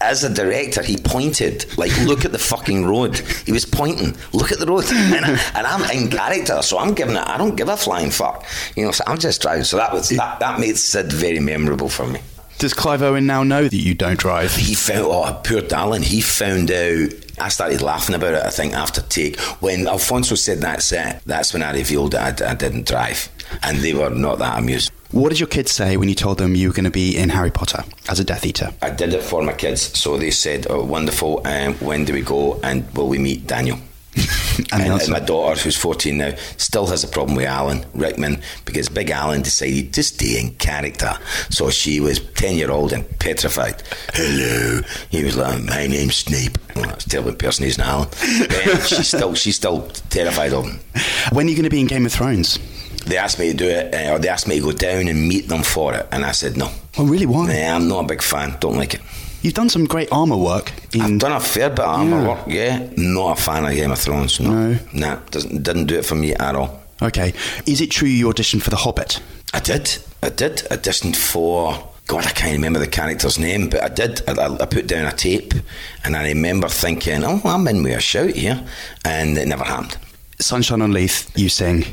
[0.00, 3.16] as a director, he pointed, like, look at the fucking road.
[3.46, 4.84] He was pointing, look at the road.
[4.90, 8.44] And, I, I'm in character, so I'm giving it, I don't give a flying fuck.
[8.74, 9.62] You know, so I'm just driving.
[9.62, 12.20] So that was, that, that made Sid very memorable for me.
[12.62, 14.54] Does Clive Owen now know that you don't drive?
[14.54, 17.08] He found, oh, poor darling, he found out.
[17.40, 19.40] I started laughing about it, I think, after take.
[19.60, 23.28] When Alfonso said that's it, that's when I revealed that I, I didn't drive.
[23.64, 24.92] And they were not that amused.
[25.10, 27.30] What did your kids say when you told them you were going to be in
[27.30, 28.70] Harry Potter as a Death Eater?
[28.80, 32.22] I did it for my kids, so they said, oh, wonderful, um, when do we
[32.22, 33.80] go and will we meet Daniel?
[34.70, 38.42] And And, and my daughter, who's 14 now, still has a problem with Alan Rickman
[38.66, 41.18] because Big Alan decided to stay in character.
[41.50, 43.82] So she was 10 year old and petrified.
[44.12, 44.80] Hello.
[45.10, 46.58] He was like, My name's Snape.
[46.76, 48.08] Well, that's a terrible Alan.
[48.10, 50.80] But she's still she's still terrified of him.
[51.32, 52.58] When are you going to be in Game of Thrones?
[53.06, 55.28] They asked me to do it, uh, or they asked me to go down and
[55.28, 56.70] meet them for it, and I said no.
[56.98, 57.26] Oh, really?
[57.26, 57.46] Why?
[57.46, 58.56] Nah, I'm not a big fan.
[58.60, 59.00] Don't like it.
[59.42, 60.72] You've done some great armour work.
[60.98, 62.28] I've done a fair bit of armour Yeah.
[62.28, 62.88] work, yeah.
[62.96, 64.38] Not a fan of Game of Thrones.
[64.40, 64.78] No, No.
[64.92, 66.80] nah, doesn't didn't do it for me at all.
[67.02, 67.34] Okay.
[67.66, 69.20] Is it true you auditioned for The Hobbit?
[69.52, 69.98] I did.
[70.22, 70.62] I did.
[70.70, 71.88] I auditioned for.
[72.06, 74.22] God, I can't remember the character's name, but I did.
[74.28, 75.54] I, I- I put down a tape,
[76.04, 78.62] and I remember thinking, "Oh, I'm in with a shout here,"
[79.04, 79.96] and it never happened.
[80.38, 81.84] Sunshine on Leith, you sing.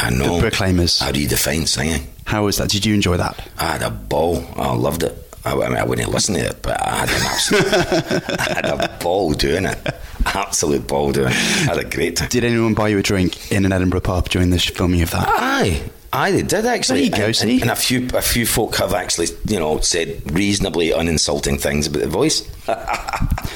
[0.00, 0.36] I know.
[0.36, 0.98] The Proclaimers.
[1.00, 2.06] How do you define singing.
[2.24, 2.70] How was that?
[2.70, 3.36] Did you enjoy that?
[3.58, 4.44] I had a ball.
[4.56, 5.14] I loved it.
[5.44, 8.40] I, I mean, I wouldn't listen to it, but I had an absolute.
[8.40, 9.78] I had a ball doing it.
[10.26, 11.34] Absolute ball doing it.
[11.34, 12.28] I had a great time.
[12.28, 15.26] Did anyone buy you a drink in an Edinburgh pub during the filming of that?
[15.28, 15.82] Aye.
[16.12, 17.08] Aye, they did actually.
[17.08, 17.60] There you go, and, see?
[17.60, 22.02] and a few a few folk have actually, you know, said reasonably uninsulting things about
[22.02, 22.42] the voice.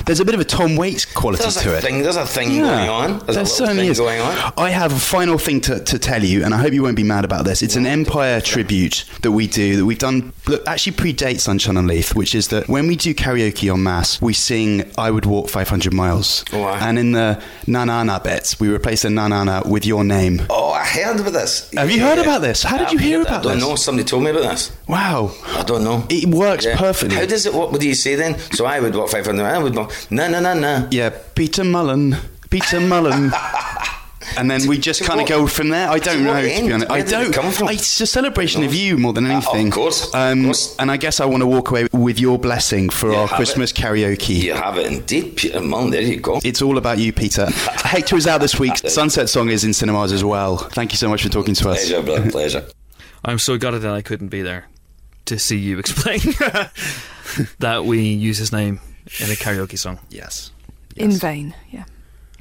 [0.07, 1.81] There's a bit of a Tom Waits quality There's to a it.
[1.83, 2.03] thing.
[2.03, 3.18] There's a thing going on.
[3.20, 3.98] There's there a certainly thing is.
[3.98, 4.53] going on.
[4.59, 7.03] I have a final thing to, to tell you, and I hope you won't be
[7.05, 7.62] mad about this.
[7.62, 10.33] It's an Empire tribute that we do that we've done.
[10.46, 14.20] That actually predates Sunshine on Leith, which is that when we do karaoke on Mass,
[14.20, 16.74] we sing "I Would Walk 500 Miles," Oh, wow.
[16.83, 20.05] and in the na na na bits, we replace the na na na with your
[20.05, 20.42] name.
[20.50, 21.70] Oh, I heard about this.
[21.72, 22.62] Have you heard about this?
[22.62, 23.68] How did you hear about about I don't this?
[23.68, 23.77] know.
[23.77, 24.70] Somebody told me about this.
[24.87, 26.05] Wow, I don't know.
[26.11, 27.16] it works perfectly.
[27.16, 27.55] How does it?
[27.55, 28.38] What would you say then?
[28.53, 29.44] So I would walk 500.
[29.44, 29.92] I would walk.
[30.10, 30.88] No, no, no, no.
[30.90, 32.18] Yeah, Peter Mullan.
[32.50, 33.32] Peter Mullan.
[34.38, 35.88] And then we just kind of go from there.
[35.88, 36.90] I don't to know, to be honest.
[36.90, 37.32] I don't.
[37.32, 37.68] come from?
[37.68, 39.70] It's a celebration of you more than Uh, of anything.
[39.70, 40.74] course, of Um, course.
[40.78, 43.70] And I guess I want to walk away with your blessing for You our Christmas
[43.70, 43.74] it.
[43.76, 44.34] karaoke.
[44.42, 45.90] You have it indeed, Peter Mullan.
[45.92, 46.40] There you go.
[46.42, 47.46] It's all about you, Peter.
[47.84, 48.76] Hector is out this week.
[48.78, 50.56] Sunset Song is in cinemas as well.
[50.56, 51.86] Thank you so much for talking to us.
[51.86, 52.30] Pleasure, brother.
[52.38, 52.64] Pleasure.
[53.24, 54.64] I'm so gutted that I couldn't be there
[55.26, 56.20] to see you explain
[57.60, 58.80] that we use his name
[59.20, 59.98] in a karaoke song.
[60.08, 60.50] Yes.
[60.96, 61.84] In vain, yeah.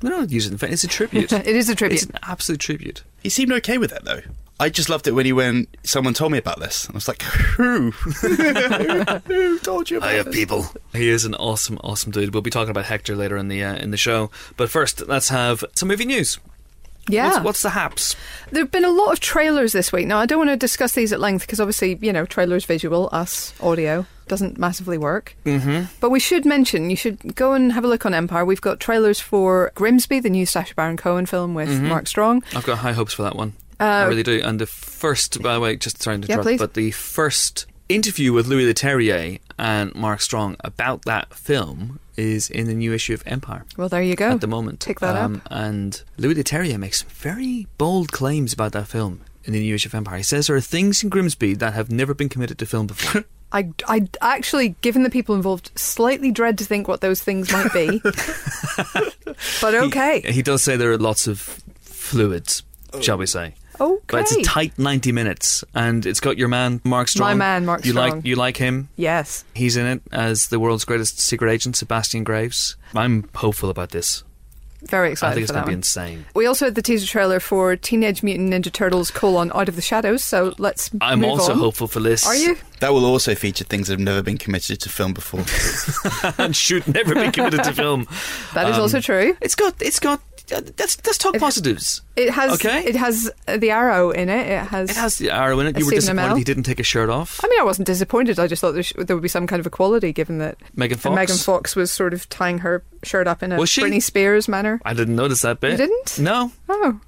[0.02, 0.74] We don't use it in vain.
[0.74, 1.32] It's a tribute.
[1.34, 2.02] it is a tribute.
[2.02, 3.04] It's an absolute tribute.
[3.22, 4.22] He seemed okay with it, though.
[4.60, 6.88] I just loved it when he went, someone told me about this.
[6.90, 7.92] I was like, who?
[7.92, 10.36] who told you about I have this?
[10.36, 10.68] people.
[10.94, 12.34] He is an awesome, awesome dude.
[12.34, 14.30] We'll be talking about Hector later in the uh, in the show.
[14.56, 16.38] But first, let's have some movie news.
[17.10, 17.32] yeah.
[17.32, 18.16] What's, what's the haps?
[18.52, 20.06] There have been a lot of trailers this week.
[20.06, 23.10] Now, I don't want to discuss these at length because obviously, you know, trailers visual,
[23.12, 25.36] us audio doesn't massively work.
[25.46, 25.86] Mm-hmm.
[26.00, 28.46] But we should mention, you should go and have a look on Empire.
[28.46, 31.88] We've got trailers for Grimsby, the new Sacha Baron Cohen film with Mm-hmm.
[31.88, 32.44] Mark Strong.
[32.56, 33.54] I've got high hopes for that one.
[33.80, 34.40] I really do.
[34.44, 36.60] And the first, by the way, just trying to Yeah, interrupt, please.
[36.60, 42.68] but the first interview with Louis Leterrier and Mark Strong about that film is in
[42.68, 43.66] the new issue of Empire.
[43.76, 44.30] Well, there you go.
[44.32, 44.84] at the moment.
[44.84, 45.32] Um, Pick that up.
[45.52, 49.96] And Louis Leterrier makes very bold claims about that film in the new issue of
[49.96, 50.18] Empire.
[50.18, 53.26] He says there are things in Grimsby that have never been committed to film before.
[53.54, 57.72] I, I actually, given the people involved, slightly dread to think what those things might
[57.72, 58.00] be.
[59.62, 60.22] but okay.
[60.22, 61.40] He, he does say there are lots of
[61.82, 62.64] fluids,
[62.94, 63.02] oh.
[63.02, 63.54] shall we say.
[63.80, 64.02] okay.
[64.08, 67.30] But it's a tight 90 minutes, and it's got your man, Mark Strong.
[67.30, 68.10] My man, Mark you Strong.
[68.10, 68.90] Like, you like him?
[68.96, 69.46] yes.
[69.54, 72.76] He's in it as the world's greatest secret agent, Sebastian Graves.
[72.96, 74.24] I'm hopeful about this.
[74.90, 75.32] Very excited.
[75.32, 76.26] I think it's going that to be insane.
[76.36, 79.82] We also had the teaser trailer for Teenage Mutant Ninja Turtles: colon Out of the
[79.82, 80.24] Shadows.
[80.24, 80.92] So let's.
[81.02, 81.60] I'm move also on.
[81.60, 82.26] hopeful for this.
[82.28, 82.58] Are you?
[82.80, 85.46] That will also feature things that have never been committed to film before.
[86.38, 88.08] and should never be committed to film.
[88.54, 89.38] That is Um, also true.
[89.42, 89.76] It's got.
[89.82, 90.22] It's got.
[90.52, 92.02] Uh, let's let's talk It- positives.
[92.16, 92.52] It has.
[92.54, 92.84] okay.
[92.86, 94.48] It has uh, the arrow in it.
[94.48, 94.90] It has.
[94.90, 95.80] It has the arrow in it.
[95.80, 96.38] You were disappointed Amell.
[96.38, 97.40] he didn't take his shirt off.
[97.44, 98.40] I mean, I wasn't disappointed.
[98.40, 100.98] I just thought there, sh- there would be some kind of equality, given that Megan
[100.98, 101.16] Fox.
[101.16, 103.82] Megan Fox was sort of tying her shirt up in a Was she?
[103.84, 104.82] Britney Spears manner.
[104.84, 105.72] I didn't notice that bit.
[105.72, 106.20] You didn't?
[106.20, 107.00] No, Oh,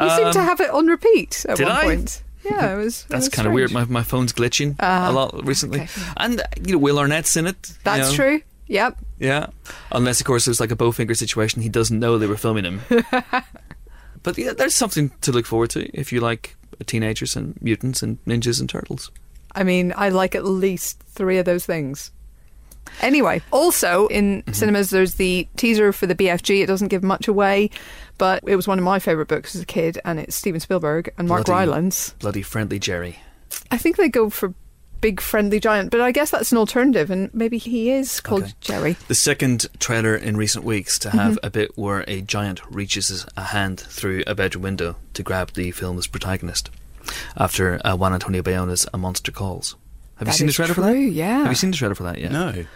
[0.00, 1.82] you seem to Um, have it on repeat at did one I?
[1.82, 2.22] point.
[2.42, 3.02] Yeah, it was.
[3.02, 3.70] it that's kind of weird.
[3.70, 7.36] My my phone's glitching Ah, a lot recently, okay, and uh, you know Will Arnett's
[7.36, 7.56] in it.
[7.68, 8.16] you That's know.
[8.16, 8.42] true.
[8.70, 8.98] Yep.
[9.18, 9.46] Yeah,
[9.90, 11.60] unless of course it was like a Bowfinger situation.
[11.60, 12.80] He doesn't know they were filming him.
[14.22, 16.56] but yeah, there's something to look forward to if you like
[16.86, 19.10] teenagers and mutants and ninjas and turtles.
[19.54, 22.12] I mean, I like at least three of those things.
[23.02, 24.52] Anyway, also in Mm-hmm.
[24.52, 26.62] cinemas, there's the teaser for the BFG.
[26.62, 27.70] It doesn't give much away,
[28.18, 31.12] but it was one of my favourite books as a kid, and it's Steven Spielberg
[31.18, 32.10] and Mark Bloody- Rylance.
[32.20, 33.18] Bloody friendly Jerry.
[33.70, 34.54] I think they go for
[35.00, 38.52] big friendly giant, but I guess that's an alternative, and maybe he is called Okay.
[38.60, 38.96] Jerry.
[39.08, 43.42] The second trailer in recent weeks to have a bit where a giant reaches a
[43.44, 46.70] hand through a bedroom window to grab the film's protagonist
[47.36, 49.76] after uh, Juan Antonio Bayona's A Monster Calls.
[50.16, 50.96] Have That you seen the is trailer for that?
[50.98, 51.38] yeah.
[51.40, 52.32] Have you seen the trailer for that yet?
[52.32, 52.66] no.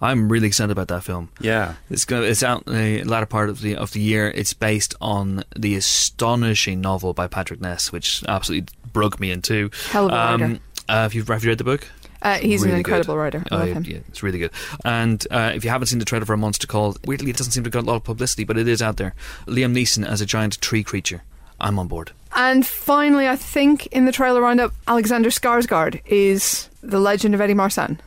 [0.00, 1.28] I'm really excited about that film.
[1.40, 1.74] Yeah.
[1.88, 2.24] It's going.
[2.28, 4.32] It's out in the latter part of the of the year.
[4.34, 9.70] It's based on the astonishing novel by Patrick Ness, which absolutely broke me in two.
[9.90, 10.60] Hell of a writer.
[10.88, 11.88] Uh, have you have you read the book?
[12.20, 13.20] Uh, he's Really an incredible good.
[13.20, 13.44] writer.
[13.50, 13.84] I Oh, love him.
[13.84, 14.52] yeah, it's really good.
[14.84, 17.52] And uh, if you haven't seen the trailer for A Monster Calls, weirdly it doesn't
[17.52, 19.14] seem to get a lot of publicity, but it is out there.
[19.46, 21.22] Liam Neeson as a giant tree creature.
[21.60, 22.12] I'm on board.
[22.36, 27.54] And finally, I think in the trailer roundup, Alexander Skarsgård is the legend of Eddie
[27.54, 27.98] Marsan.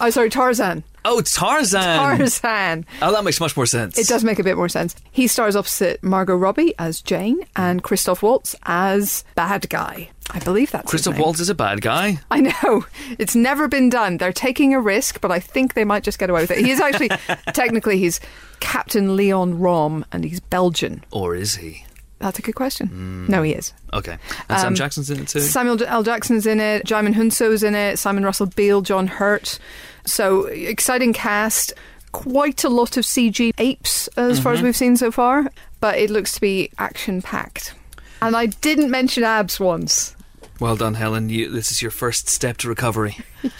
[0.00, 0.84] Oh, sorry, Tarzan.
[1.04, 2.18] Oh, Tarzan!
[2.18, 2.86] Tarzan.
[3.02, 3.98] Oh, that makes much more sense.
[3.98, 4.94] It does make a bit more sense.
[5.10, 10.10] He stars opposite Margot Robbie as Jane and Christoph Waltz as bad guy.
[10.30, 11.18] I believe that's Christoph.
[11.18, 12.20] Waltz is a bad guy.
[12.30, 12.84] I know.
[13.18, 14.18] It's never been done.
[14.18, 16.58] They're taking a risk, but I think they might just get away with it.
[16.58, 17.08] He is actually,
[17.54, 18.20] technically, he's
[18.60, 21.02] Captain Leon Rom and he's Belgian.
[21.10, 21.84] Or is he?
[22.18, 22.88] That's a good question.
[22.88, 23.26] Hmm.
[23.28, 23.72] No, he is.
[23.94, 24.18] Okay.
[24.50, 25.40] And Sam Um, Jackson's in it too?
[25.40, 26.02] Samuel L.
[26.02, 29.58] Jackson's in it, Djimon Hounsou's in it, Simon Russell Beale, John Hurt.
[30.04, 31.72] So, exciting cast.
[32.12, 34.58] Quite a lot of CG apes as far Mm-hmm.
[34.58, 37.74] as we've seen so far, but it looks to be action packed.
[38.20, 40.14] And I didn't mention abs once.
[40.60, 41.28] Well done, Helen.
[41.28, 43.16] You, this is your first step to recovery.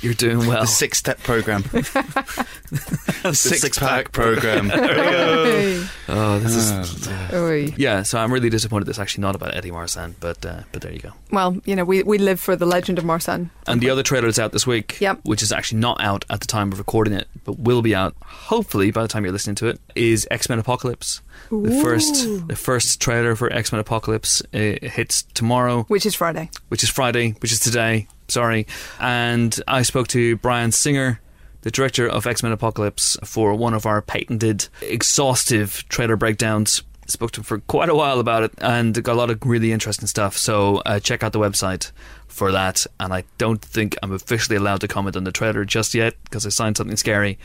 [0.00, 0.60] You're doing well.
[0.64, 1.62] The six step program.
[1.62, 4.70] the six six-pack pack program.
[4.74, 5.86] Hey.
[6.08, 7.08] Oh, this is.
[7.32, 7.72] Oy.
[7.76, 8.88] Yeah, so I'm really disappointed.
[8.88, 11.12] It's actually not about Eddie Marsan, but uh, but there you go.
[11.30, 13.50] Well, you know, we, we live for the legend of Marsan.
[13.66, 15.20] And the other trailer that's out this week, Yep.
[15.24, 18.14] which is actually not out at the time of recording it, but will be out
[18.24, 21.20] hopefully by the time you're listening to it, is X Men Apocalypse.
[21.50, 26.50] The first the first trailer for X Men Apocalypse uh, hits tomorrow, Which is Friday.
[26.68, 28.08] which is Friday, which is today.
[28.28, 28.66] Sorry,
[28.98, 31.20] and I spoke to Bryan Singer.
[31.62, 36.82] The director of X Men Apocalypse for one of our patented, exhaustive trailer breakdowns.
[37.06, 39.72] Spoke to him for quite a while about it and got a lot of really
[39.72, 40.38] interesting stuff.
[40.38, 41.92] So uh, check out the website
[42.28, 42.86] for that.
[42.98, 46.46] And I don't think I'm officially allowed to comment on the trailer just yet because
[46.46, 47.38] I signed something scary,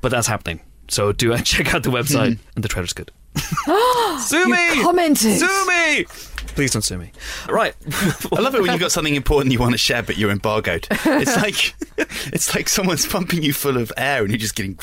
[0.00, 0.60] but that's happening.
[0.90, 3.10] So do uh, check out the website, and the trailer's good.
[3.36, 4.74] sue me!
[4.76, 5.38] You commented.
[5.38, 6.04] Sue me!
[6.54, 7.12] Please don't sue me.
[7.48, 7.74] Right.
[8.32, 10.88] I love it when you've got something important you want to share, but you're embargoed.
[10.90, 14.76] It's like it's like someone's pumping you full of air, and you're just getting.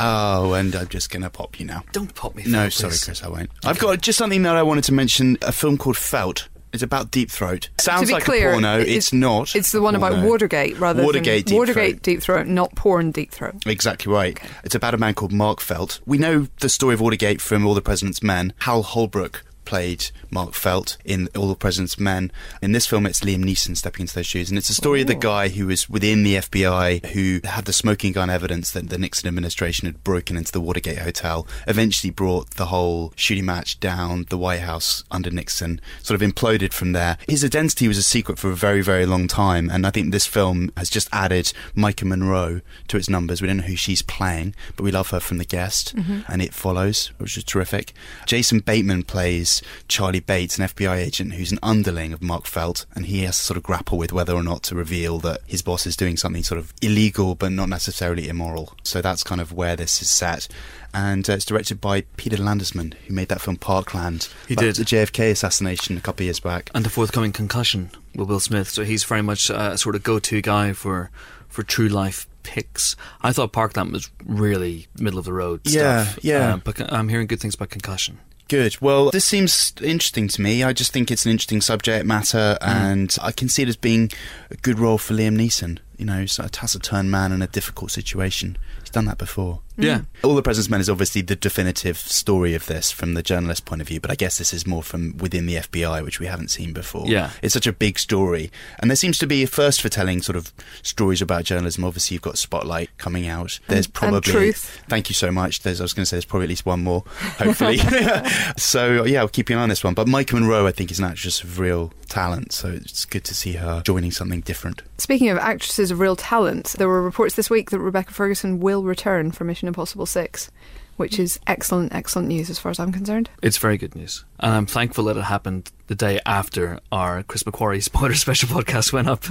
[0.00, 1.84] oh, and I'm just gonna pop you now.
[1.92, 2.42] don't pop me.
[2.46, 3.04] No, Phil, sorry, please.
[3.04, 3.50] Chris, I won't.
[3.64, 5.38] I've got just something that I wanted to mention.
[5.42, 6.48] A film called Felt.
[6.72, 7.68] It's about deep throat.
[7.80, 8.78] Sounds to be like clear, a porno.
[8.80, 9.56] it's- It's, not.
[9.56, 10.28] It's the one about porno.
[10.28, 12.02] Watergate rather Watergate than Deep Watergate Throat.
[12.02, 13.56] Deep Throat, not porn Deep Throat.
[13.66, 14.38] Exactly right.
[14.64, 16.00] It's about a man called Mark Felt.
[16.06, 18.52] We know the story of Watergate from All the President's Men.
[18.60, 22.32] Hal Holbrook played Mark Felt in All the President's Men.
[22.60, 24.50] In this film, it's Liam Neeson stepping into those shoes.
[24.50, 27.72] And it's a story of the guy who was within the FBI who had the
[27.72, 32.50] smoking gun evidence that the Nixon administration had broken into the Watergate Hotel, eventually brought
[32.56, 37.16] the whole shooting match down the White House under Nixon, sort of imploded from there.
[37.28, 39.70] His identity was a secret for a very, very long time.
[39.70, 43.40] And I think this film has just added Maika Monroe to its numbers.
[43.40, 46.22] We don't know who she's playing, but we love her from The Guest, mm-hmm.
[46.26, 47.92] and it follows, which is terrific.
[48.26, 53.06] Jason Bateman plays Charlie Bates, an FBI agent who's an underling of Mark Felt, and
[53.06, 55.86] he has to sort of grapple with whether or not to reveal that his boss
[55.86, 58.74] is doing something sort of illegal but not necessarily immoral.
[58.82, 60.48] So that's kind of where this is set.
[60.92, 64.28] And uh, it's directed by Peter Landesman, who made that film Parkland.
[64.48, 64.76] He did.
[64.76, 66.70] The JFK assassination a couple of years back.
[66.74, 68.68] and the forthcoming concussion with Will Smith.
[68.68, 71.10] So he's very much uh, a sort of go-to guy for
[71.48, 72.96] for true life picks.
[73.22, 75.60] I thought Parkland was really middle of the road.
[75.64, 76.24] Yeah, stuff.
[76.24, 76.54] yeah.
[76.54, 78.18] Uh, but I'm hearing good things about concussion.
[78.50, 78.80] Good.
[78.80, 80.64] Well, this seems interesting to me.
[80.64, 82.66] I just think it's an interesting subject matter, mm.
[82.66, 84.10] and I can see it as being
[84.50, 85.78] a good role for Liam Neeson.
[85.96, 88.58] You know, he's a taciturn man in a difficult situation.
[88.90, 89.60] He's done that before.
[89.76, 89.98] Yeah.
[89.98, 90.26] Mm-hmm.
[90.26, 93.80] All the President's Men is obviously the definitive story of this from the journalist point
[93.80, 96.48] of view, but I guess this is more from within the FBI, which we haven't
[96.48, 97.06] seen before.
[97.06, 97.30] Yeah.
[97.40, 98.50] It's such a big story.
[98.80, 101.84] And there seems to be a first for telling sort of stories about journalism.
[101.84, 103.46] Obviously, you've got Spotlight coming out.
[103.46, 103.66] Mm.
[103.68, 104.32] There's and probably.
[104.32, 104.82] Truth.
[104.88, 105.60] Thank you so much.
[105.62, 107.04] There's, I was going to say there's probably at least one more,
[107.38, 107.78] hopefully.
[108.56, 109.94] so, yeah, I'll keep an eye on this one.
[109.94, 112.52] But Maika Monroe, I think, is an actress of real talent.
[112.52, 114.82] So it's good to see her joining something different.
[114.98, 118.79] Speaking of actresses of real talent, there were reports this week that Rebecca Ferguson will
[118.84, 120.50] return for Mission Impossible 6,
[120.96, 123.30] which is excellent, excellent news as far as I'm concerned.
[123.42, 124.24] It's very good news.
[124.38, 128.92] And I'm thankful that it happened the day after our Chris McQuarrie spoiler special podcast
[128.92, 129.24] went up.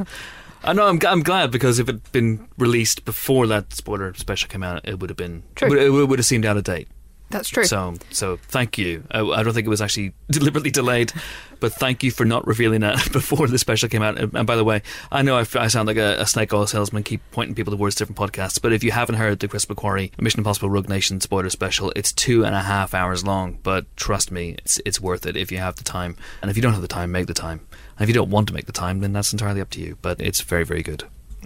[0.63, 4.49] I know I'm, I'm glad because if it had been released before that spoiler special
[4.49, 5.67] came out, it would have been True.
[5.67, 6.89] It would, it would have seemed out of date.
[7.29, 7.65] That's true.
[7.65, 9.03] So, so thank you.
[9.11, 11.11] I, I don't think it was actually deliberately delayed,
[11.59, 14.17] but thank you for not revealing that before the special came out.
[14.17, 17.21] And, by the way, I know I sound like a, a snake oil salesman, keep
[17.31, 18.61] pointing people towards different podcasts.
[18.61, 22.11] But if you haven't heard the Chris McQuarrie Mission Impossible Rogue Nation spoiler special, it's
[22.11, 23.59] two and a half hours long.
[23.61, 26.15] But trust me, it's it's worth it if you have the time.
[26.41, 27.61] And if you don't have the time, make the time.
[27.97, 29.97] And if you don't want to make the time, then that's entirely up to you.
[30.01, 31.03] But it's very very good.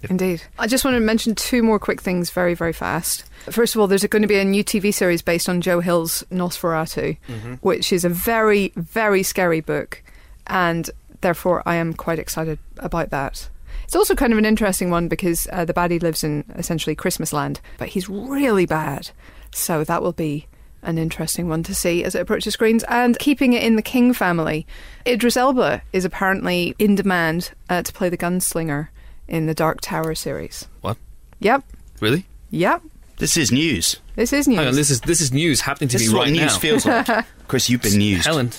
[0.10, 0.44] Indeed.
[0.60, 3.24] I just want to mention two more quick things very, very fast.
[3.50, 6.24] First of all, there's going to be a new TV series based on Joe Hill's
[6.32, 10.02] NOS4A2, which is a very, very scary book,
[10.48, 10.90] and
[11.22, 13.50] therefore I am quite excited about that.
[13.84, 17.34] It's also kind of an interesting one because uh, the baddie lives in essentially Christmas
[17.34, 19.12] land, but he's really bad.
[19.52, 20.48] So that will be
[20.82, 22.84] an interesting one to see as it approaches screens.
[22.86, 24.66] And keeping it in the King family,
[25.08, 28.90] Idris Elba is apparently in demand uh, to play the gunslinger
[29.34, 30.68] in the Dark Tower series.
[30.82, 30.96] What?
[31.40, 31.64] Yep,
[32.00, 32.26] Really?
[32.52, 32.82] yep.
[33.18, 33.98] This is news.
[34.16, 34.58] This is news.
[34.60, 36.54] Hang on, this is this is news happening to This me is right what news
[36.54, 36.60] now.
[36.60, 37.26] feels like.
[37.48, 38.26] Chris, you've been news.
[38.26, 38.52] Helen,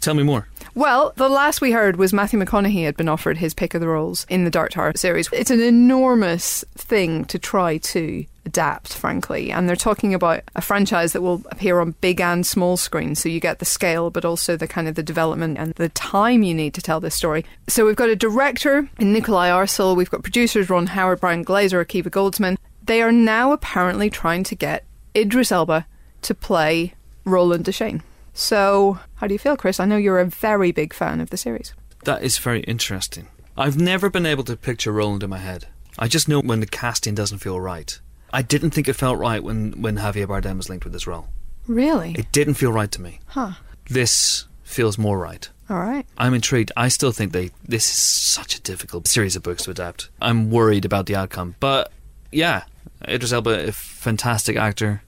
[0.00, 0.46] tell me more.
[0.80, 3.86] Well, the last we heard was Matthew McConaughey had been offered his pick of the
[3.86, 5.28] roles in the Dark Tower series.
[5.30, 9.52] It's an enormous thing to try to adapt, frankly.
[9.52, 13.18] And they're talking about a franchise that will appear on big and small screens.
[13.20, 16.42] So you get the scale, but also the kind of the development and the time
[16.42, 17.44] you need to tell this story.
[17.68, 19.94] So we've got a director in Nikolai Arcel.
[19.94, 22.56] We've got producers Ron Howard, Brian Grazer, Akiva Goldsman.
[22.82, 25.86] They are now apparently trying to get Idris Elba
[26.22, 26.94] to play
[27.26, 28.00] Roland Deschain.
[28.32, 29.80] So, how do you feel, Chris?
[29.80, 31.74] I know you're a very big fan of the series.
[32.04, 33.28] That is very interesting.
[33.56, 35.66] I've never been able to picture Roland in my head.
[35.98, 38.00] I just know when the casting doesn't feel right.
[38.32, 41.28] I didn't think it felt right when, when Javier Bardem was linked with this role.
[41.66, 42.14] Really?
[42.16, 43.20] It didn't feel right to me.
[43.26, 43.52] Huh.
[43.88, 45.48] This feels more right.
[45.68, 46.06] All right.
[46.16, 46.72] I'm intrigued.
[46.76, 50.08] I still think they this is such a difficult series of books to adapt.
[50.20, 51.54] I'm worried about the outcome.
[51.60, 51.92] But
[52.32, 52.64] yeah,
[53.06, 55.02] Idris Elba, a fantastic actor,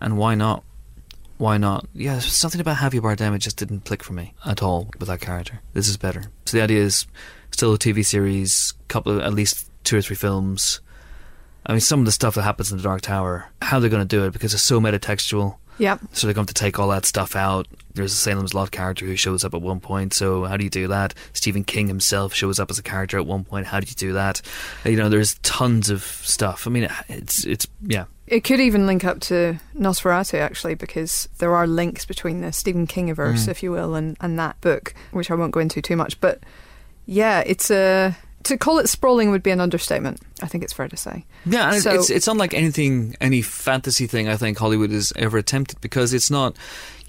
[0.00, 0.64] and why not?
[1.38, 1.86] Why not?
[1.94, 5.20] Yeah, something about Javier Bardem it just didn't click for me at all with that
[5.20, 5.60] character.
[5.74, 6.24] This is better.
[6.46, 7.06] So the idea is
[7.50, 10.80] still a TV series, couple of, at least two or three films.
[11.66, 14.06] I mean, some of the stuff that happens in the Dark Tower, how they're going
[14.06, 15.56] to do it because it's so metatextual.
[15.78, 16.00] Yep.
[16.12, 17.66] So they're going to take all that stuff out.
[17.92, 20.14] There's a Salem's Lot character who shows up at one point.
[20.14, 21.12] So how do you do that?
[21.32, 23.66] Stephen King himself shows up as a character at one point.
[23.66, 24.40] How do you do that?
[24.84, 26.66] You know, there's tons of stuff.
[26.66, 28.04] I mean, it's it's yeah.
[28.26, 32.86] It could even link up to NOS4A2, actually, because there are links between the Stephen
[32.86, 33.48] Kingiverse, mm.
[33.48, 36.20] if you will, and, and that book, which I won't go into too much.
[36.20, 36.40] But
[37.06, 38.16] yeah, it's a.
[38.46, 40.20] To call it sprawling would be an understatement.
[40.40, 41.24] I think it's fair to say.
[41.44, 45.38] Yeah, and So- it's it's unlike anything, any fantasy thing I think Hollywood has ever
[45.38, 46.56] attempted because it's not.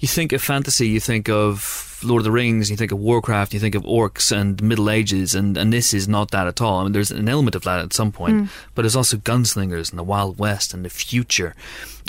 [0.00, 3.52] You think of fantasy, you think of Lord of the Rings, you think of Warcraft,
[3.52, 6.80] you think of orcs and Middle Ages, and and this is not that at all.
[6.80, 8.46] I mean, there's an element of that at some point, hmm.
[8.74, 11.54] but there's also gunslingers and the Wild West and the future,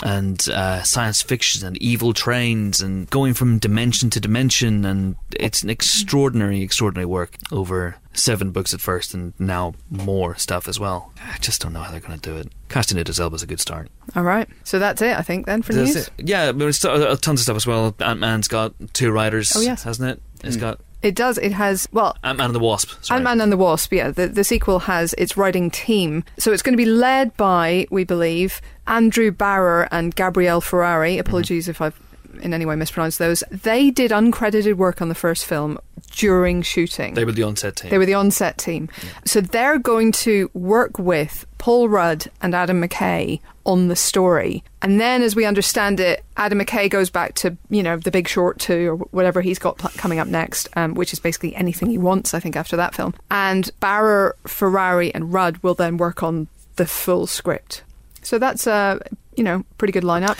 [0.02, 5.62] and uh, science fiction and evil trains and going from dimension to dimension, and it's
[5.62, 11.12] an extraordinary, extraordinary work over seven books at first, and now more stuff as well.
[11.22, 12.48] I just don't know how they're going to do it.
[12.68, 13.88] Casting Idris Elba is a good start.
[14.16, 14.48] All right.
[14.64, 16.08] So that's it, I think, then, for That's news.
[16.08, 16.12] it.
[16.28, 17.94] Yeah, but there's uh, tons of stuff as well.
[18.00, 19.82] Ant Man's got two writers, Oh, yes.
[19.84, 20.22] hasn't it?
[20.42, 21.38] It's got It does.
[21.38, 21.86] It has.
[21.92, 22.92] Well, Ant Man and the Wasp.
[23.10, 24.10] Ant Man and the Wasp, yeah.
[24.10, 26.24] The, the sequel has its writing team.
[26.38, 28.60] So it's going to be led by, we believe,
[28.90, 31.16] Andrew Barrer and Gabriel Ferrari.
[31.16, 31.98] Apologies if I've
[32.42, 33.42] in any way mispronounced those.
[33.50, 35.78] They did uncredited work on the first film
[36.12, 37.14] during shooting.
[37.14, 37.90] They were the on-set team.
[37.90, 38.88] They were the on-set team.
[39.24, 44.64] So they're going to work with Paul Rudd and Adam McKay on the story.
[44.82, 48.26] And then, as we understand it, Adam McKay goes back to, you know, The Big
[48.26, 51.90] Short 2 or whatever he's got pl- coming up next, um, which is basically anything
[51.90, 53.14] he wants, I think, after that film.
[53.30, 57.82] And Barrer, Ferrari, and Rudd will then work on the full script.
[58.22, 59.00] So that's a,
[59.36, 60.38] you know, pretty good lineup.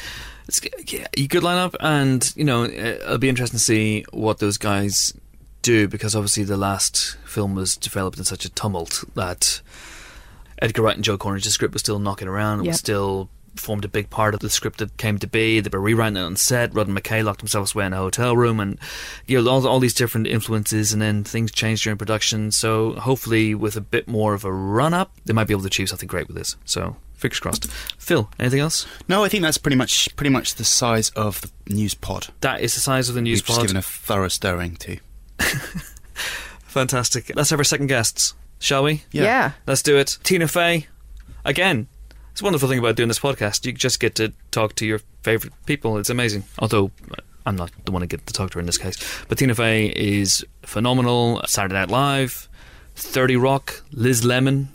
[0.48, 0.60] It's,
[0.92, 4.58] yeah, a good lineup, and you know uh, it'll be interesting to see what those
[4.58, 5.14] guys
[5.62, 9.60] do because obviously the last film was developed in such a tumult that
[10.60, 12.60] Edgar Wright and Joe Cornish's script was still knocking around.
[12.60, 12.70] It Yep.
[12.72, 15.60] was still formed a big part of the script that came to be.
[15.60, 16.74] They were rewriting it on set.
[16.74, 18.78] Rudd and McKay locked themselves away in a hotel room, and
[19.26, 22.50] you know all, all these different influences, and then things changed during production.
[22.50, 25.66] So hopefully, with a bit more of a run up, they might be able to
[25.68, 26.56] achieve something great with this.
[26.64, 27.70] So fingers crossed.
[27.98, 28.86] Phil, anything else?
[29.08, 32.28] No, I think that's pretty much pretty much the size of the news pod.
[32.40, 33.66] That is the size of the news We've just pod.
[33.66, 34.98] given a thorough stirring to.
[36.62, 37.32] Fantastic.
[37.34, 39.02] Let's have our second guests, shall we?
[39.12, 39.24] Yeah.
[39.24, 39.52] yeah.
[39.66, 40.18] Let's do it.
[40.22, 40.86] Tina Fey,
[41.44, 41.88] again.
[42.32, 43.66] It's a wonderful thing about doing this podcast.
[43.66, 45.98] You just get to talk to your favourite people.
[45.98, 46.44] It's amazing.
[46.60, 48.96] Although uh, I'm not the one to get to talk to her in this case.
[49.28, 51.42] But Tina Fey is phenomenal.
[51.46, 52.48] Saturday Night Live,
[52.94, 54.68] 30 Rock, Liz Lemon,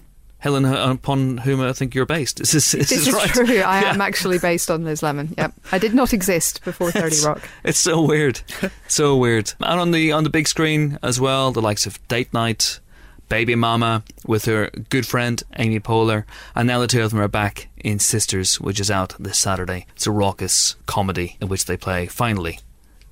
[0.45, 2.37] Helen, uh, upon whom I think you're based.
[2.37, 3.27] This is, this, This is right.
[3.31, 3.45] true.
[3.61, 3.89] I Yeah.
[3.95, 5.33] am actually based on Liz Lemon.
[5.39, 5.53] Yep.
[5.71, 7.49] I did not exist before 30 Rock.
[7.63, 8.41] It's so weird,
[8.87, 9.53] so weird.
[9.59, 12.79] And on the on the big screen as well, the likes of Date Night,
[13.27, 17.27] Baby Mama with her good friend Amy Poehler, and now the two of them are
[17.27, 19.87] back in Sisters, which is out this Saturday.
[19.95, 22.59] It's a raucous comedy in which they play finally.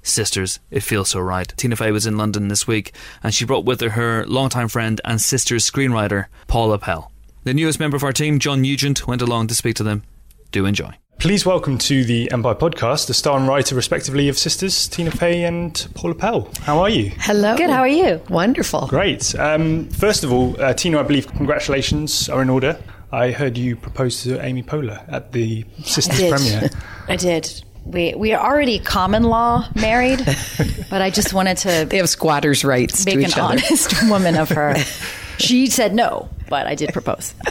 [0.03, 1.51] Sisters, it feels so right.
[1.57, 2.91] Tina Fey was in London this week,
[3.23, 7.09] and she brought with her her longtime friend and Sisters screenwriter Paula Pell.
[7.43, 10.03] The newest member of our team, John Nugent, went along to speak to them.
[10.51, 10.95] Do enjoy.
[11.19, 15.43] Please welcome to the Empire podcast the star and writer, respectively, of Sisters, Tina Fey
[15.43, 16.49] and Paula Pell.
[16.61, 17.11] How are you?
[17.19, 17.55] Hello.
[17.55, 18.21] Good, how are you?
[18.29, 18.87] Wonderful.
[18.87, 19.35] Great.
[19.35, 22.77] Um, first of all, uh, Tina, I believe congratulations are in order.
[23.11, 26.33] I heard you propose to Amy Poehler at the Sisters did.
[26.33, 26.69] premiere.
[27.07, 27.63] I did.
[27.85, 30.19] We we are already common law married,
[30.89, 33.43] but I just wanted to They have squatters' rights make to an each other.
[33.53, 34.75] honest woman of her.
[35.39, 37.33] She said no, but I did propose.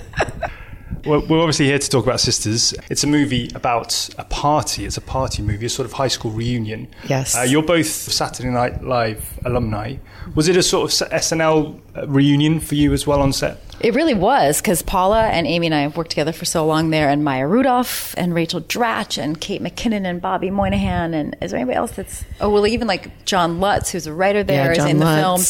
[1.04, 2.74] Well, we're obviously here to talk about Sisters.
[2.88, 4.84] It's a movie about a party.
[4.84, 6.86] It's a party movie, a sort of high school reunion.
[7.08, 7.36] Yes.
[7.36, 9.96] Uh, you're both Saturday Night Live alumni.
[10.36, 13.58] Was it a sort of SNL reunion for you as well on set?
[13.80, 16.90] It really was because Paula and Amy and I have worked together for so long
[16.90, 21.50] there, and Maya Rudolph and Rachel Dratch and Kate McKinnon and Bobby Moynihan and is
[21.50, 24.78] there anybody else that's oh well even like John Lutz who's a writer there is
[24.78, 25.40] John in the film.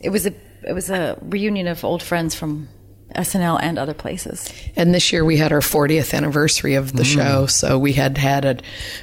[0.00, 0.34] It was a
[0.66, 2.68] it was a reunion of old friends from
[3.14, 4.52] SNL and other places.
[4.76, 7.14] And this year we had our 40th anniversary of the mm.
[7.14, 8.58] show, so we had had a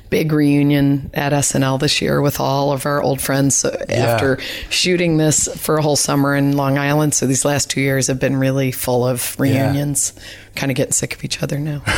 [0.09, 4.37] big reunion at SNL this year with all of our old friends so after
[4.69, 7.13] shooting this for a whole summer in Long Island.
[7.13, 10.13] So these last two years have been really full of reunions.
[10.55, 11.81] Kind of getting sick of each other now.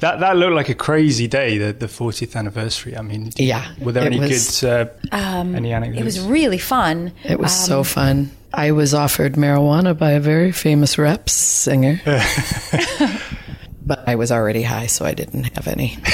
[0.00, 2.96] That that looked like a crazy day, the, the 40th anniversary.
[2.96, 6.00] I mean, Yeah, Were there any was- good uh, um, any anecdotes?
[6.00, 7.12] It was really fun.
[7.22, 8.30] It was so um, fun.
[8.52, 12.00] I was offered marijuana by a very famous rap singer.
[13.86, 15.98] but I was already high, so I didn't have any.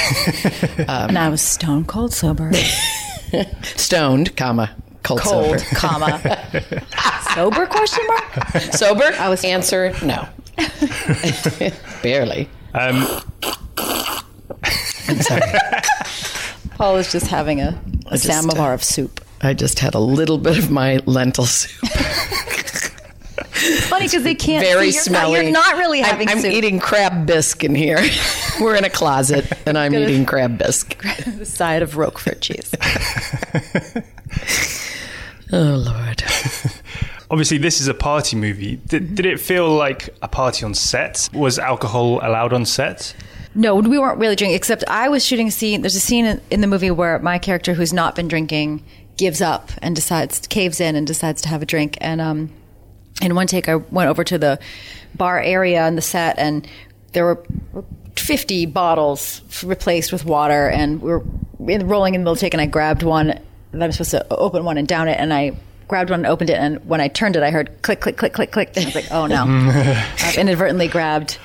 [0.87, 2.51] Um, and I was stone cold sober.
[3.75, 4.71] Stoned, comma,
[5.03, 5.75] cold, Cold, sober.
[5.75, 6.19] comma.
[7.35, 8.55] sober question mark?
[8.73, 9.03] Sober?
[9.19, 10.27] I was answer no.
[12.03, 12.49] Barely.
[12.73, 13.05] Um,
[15.07, 15.41] I'm sorry.
[16.71, 19.21] Paul is just having a, a just, samovar uh, of soup.
[19.41, 21.89] I just had a little bit of my lentil soup.
[23.89, 25.33] Funny because they can't Very see you're smelly.
[25.33, 26.51] Not, you're not really I'm- I'm, soup.
[26.51, 27.99] eating crab bisque in here.
[28.61, 31.01] We're in a closet, and I'm eating crab bisque.
[31.37, 32.73] the side of Roquefort cheese.
[35.51, 36.23] Oh Lord.
[37.29, 38.77] Obviously, this is a party movie.
[38.77, 41.29] Did, did it feel like a party on set?
[41.33, 43.15] Was alcohol allowed on set?
[43.55, 44.55] No, we weren't really drinking.
[44.55, 45.81] Except I was shooting a scene.
[45.81, 48.83] There's a scene in, in the movie where my character, who's not been drinking,
[49.17, 51.97] gives up and decides caves in and decides to have a drink.
[51.99, 52.51] And um,
[53.21, 54.59] in one take, I went over to the
[55.15, 56.67] bar area on the set, and
[57.13, 57.43] there were
[58.15, 61.23] 50 bottles replaced with water, and we were
[61.67, 63.39] in, rolling in the middle take, and I grabbed one.
[63.71, 65.57] And I'm supposed to open one and down it, and I
[65.89, 68.31] grabbed one and opened it, and when I turned it, I heard click, click, click,
[68.31, 68.69] click, click.
[68.77, 69.43] And I was like, oh no.
[70.19, 71.37] I've inadvertently grabbed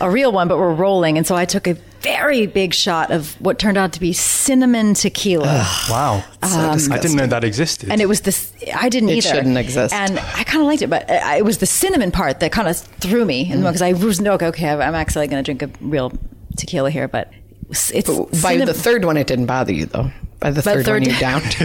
[0.00, 1.16] a real one, but we're rolling.
[1.16, 4.92] And so I took a very big shot of what turned out to be cinnamon
[4.92, 5.66] tequila.
[5.88, 6.22] Wow.
[6.42, 7.90] I didn't know that existed.
[7.90, 9.28] And it was this, I didn't It either.
[9.28, 9.94] It shouldn't exist.
[9.94, 12.68] And I kind of liked it, but uh, it was the cinnamon part that kind
[12.68, 13.46] of threw me.
[13.46, 13.62] Mm.
[13.62, 16.12] Because I was, no, okay, I'm actually going to drink a real
[16.56, 17.30] tequila here, but
[17.70, 17.90] it's.
[17.92, 20.10] it's By cinnamon- the third one, it didn't bother you though.
[20.40, 21.56] By the By the third, one, third- you downed.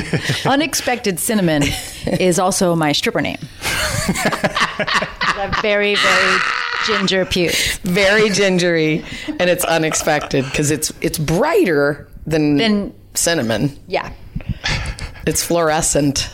[0.45, 1.63] Unexpected cinnamon
[2.05, 3.37] is also my stripper name.
[3.61, 5.07] I
[5.49, 6.37] have very, very
[6.85, 7.77] ginger pubes.
[7.79, 13.77] Very gingery, and it's unexpected because it's it's brighter than Than- cinnamon.
[13.87, 14.11] Yeah.
[15.27, 16.29] It's fluorescent.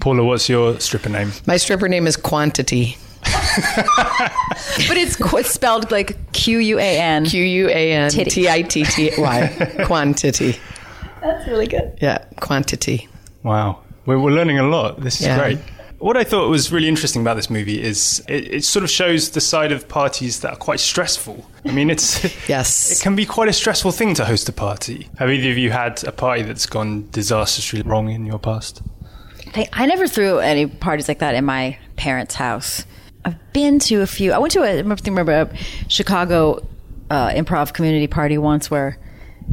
[0.00, 1.32] Paula, what's your stripper name?
[1.46, 2.96] My stripper name is Quantity.
[4.88, 7.24] But it's, qu- it's spelled like Q U A N.
[7.26, 8.30] Q U A N Titty.
[8.30, 9.82] T I T T Y.
[9.86, 10.56] Quantity.
[11.24, 11.98] That's really good.
[12.00, 13.08] Yeah, quantity.
[13.42, 13.80] Wow.
[14.06, 15.00] We're, we're learning a lot.
[15.00, 15.38] This is Yeah.
[15.38, 15.58] great.
[15.98, 19.30] What I thought was really interesting about this movie is it, it sort of shows
[19.30, 21.48] the side of parties that are quite stressful.
[21.64, 22.92] I mean, it's Yes.
[22.92, 25.08] it can be quite a stressful thing to host a party.
[25.18, 28.82] Have either of you had a party that's gone disastrously wrong in your past?
[29.54, 32.84] I, I never threw any parties like that in my parents' house.
[33.24, 34.32] I've been to a few.
[34.32, 35.56] I went to a I remember, remember a
[35.88, 36.66] Chicago
[37.08, 38.98] uh, improv community party once where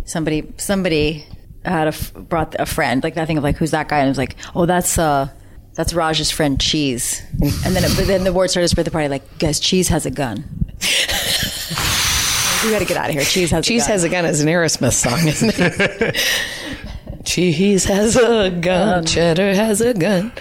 [0.03, 1.25] somebody somebody
[1.65, 4.07] had a f- brought a friend like I think of like who's that guy and
[4.07, 5.29] it was like oh that's uh
[5.73, 8.91] that's Raj's friend Cheese and then it, but then the word started to spread the
[8.91, 10.43] party like guys Cheese has a gun.
[12.63, 13.23] we got to get out of here.
[13.23, 13.91] Cheese has Cheese a gun.
[13.93, 16.15] has a gun is an Aerosmith song, isn't it?
[17.25, 19.05] Cheese has a gun.
[19.05, 20.31] Cheddar has a gun.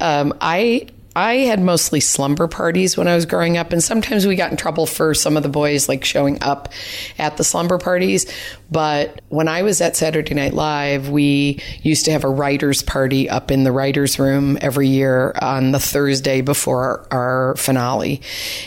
[0.00, 4.34] Um, I I had mostly slumber parties when I was growing up, and sometimes we
[4.34, 6.72] got in trouble for some of the boys like showing up
[7.18, 8.26] at the slumber parties.
[8.70, 13.30] But when I was at Saturday Night Live, we used to have a writers' party
[13.30, 18.20] up in the writers' room every year on the Thursday before our, our finale,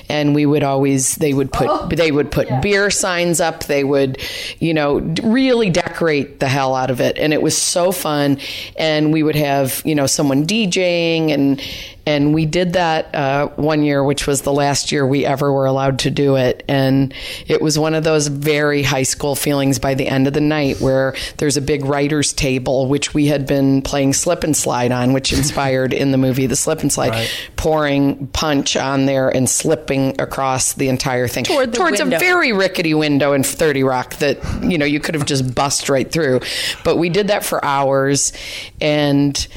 [0.08, 1.88] and we would always they would put oh.
[1.88, 3.66] they would put beer signs up.
[3.66, 4.22] They would,
[4.60, 8.40] you know, really decorate the hell out of it, and it was so fun.
[8.78, 11.62] And we would have you know someone DJing and
[12.08, 15.66] and we did that uh, one year, which was the last year we ever were
[15.66, 16.64] allowed to do it.
[16.68, 17.12] And
[17.48, 20.80] it was one of those very high school feelings by the end of the night
[20.80, 25.14] where there's a big writer's table, which we had been playing slip and slide on,
[25.14, 27.50] which inspired in the movie The Slip and Slide, Right.
[27.56, 32.18] pouring punch on there and slipping across the entire thing Toward the towards window.
[32.18, 35.90] a very rickety window in 30 Rock that, you know, you could have just bust
[35.90, 36.42] right through.
[36.84, 38.32] But we did that for hours
[38.80, 39.48] and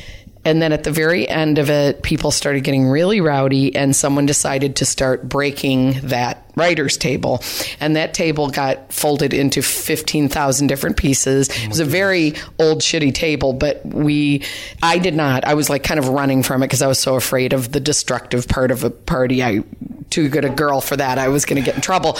[0.44, 4.26] and then at the very end of it, people started getting really rowdy, and someone
[4.26, 7.42] decided to start breaking that writer's table.
[7.80, 11.48] And that table got folded into 15,000 different pieces.
[11.50, 14.42] Oh it was a very old, shitty table, but we,
[14.82, 15.44] I did not.
[15.44, 17.80] I was like kind of running from it because I was so afraid of the
[17.80, 19.42] destructive part of a party.
[19.42, 19.62] I,
[20.10, 21.18] too good a girl for that.
[21.18, 22.18] I was going to get in trouble.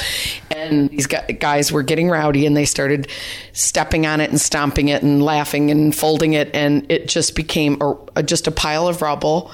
[0.51, 3.09] And these guys were getting rowdy and they started
[3.53, 6.55] stepping on it and stomping it and laughing and folding it.
[6.55, 9.51] And it just became a, a, just a pile of rubble.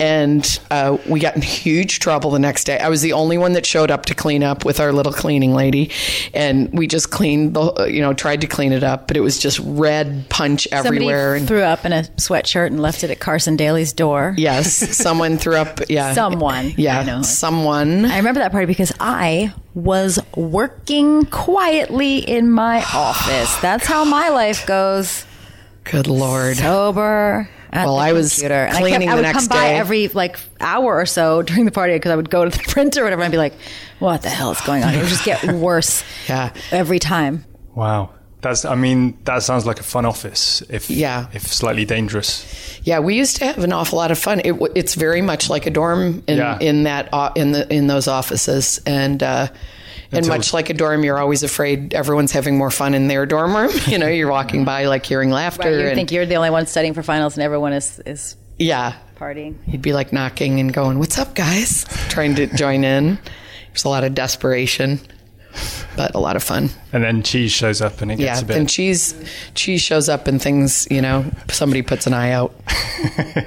[0.00, 2.78] And uh, we got in huge trouble the next day.
[2.78, 5.54] I was the only one that showed up to clean up with our little cleaning
[5.54, 5.90] lady.
[6.32, 9.38] And we just cleaned, the, you know, tried to clean it up, but it was
[9.38, 11.38] just red punch everywhere.
[11.38, 14.34] Somebody and threw up in a sweatshirt and left it at Carson Daly's door.
[14.38, 15.80] yes, someone threw up.
[15.88, 16.14] Yeah.
[16.14, 16.74] Someone.
[16.76, 17.00] Yeah.
[17.00, 17.22] I know.
[17.22, 18.04] Someone.
[18.04, 23.56] I remember that party because I was working quietly in my office.
[23.60, 25.24] That's how my life goes.
[25.84, 26.56] Good Lord.
[26.58, 27.48] Sober.
[27.72, 28.64] At Well, the I was computer.
[28.64, 29.76] And I, cleaning kept, I would next come by day.
[29.76, 33.00] every like hour or so during the party because I would go to the printer
[33.02, 33.54] or whatever and be like,
[33.98, 36.02] "What the hell is going on?" It would just get worse.
[36.28, 36.52] Yeah.
[36.72, 37.44] Every time.
[37.74, 38.10] Wow.
[38.40, 38.64] That's.
[38.64, 40.62] I mean, that sounds like a fun office.
[40.70, 41.26] If Yeah.
[41.32, 42.44] if slightly dangerous.
[42.84, 44.40] Yeah, we used to have an awful lot of fun.
[44.44, 46.56] It, it's very much like a dorm in, Yeah.
[46.60, 49.48] in that in the in those offices, and uh,
[50.10, 53.26] and Until- much like a dorm, you're always afraid everyone's having more fun in their
[53.26, 53.70] dorm room.
[53.86, 56.50] You know, you're walking by like hearing laughter, Right, you and think you're the only
[56.50, 59.54] one studying for finals and everyone is is yeah, partying.
[59.66, 63.18] He'd be like knocking and going, "What's up, guys?" Trying to join in.
[63.68, 64.98] There's a lot of desperation,
[65.96, 66.70] but a lot of fun.
[66.92, 68.56] And then cheese shows up and it gets Yeah, a bit.
[68.56, 69.14] and then cheese
[69.54, 70.88] cheese shows up and things.
[70.90, 72.54] You know, somebody puts an eye out.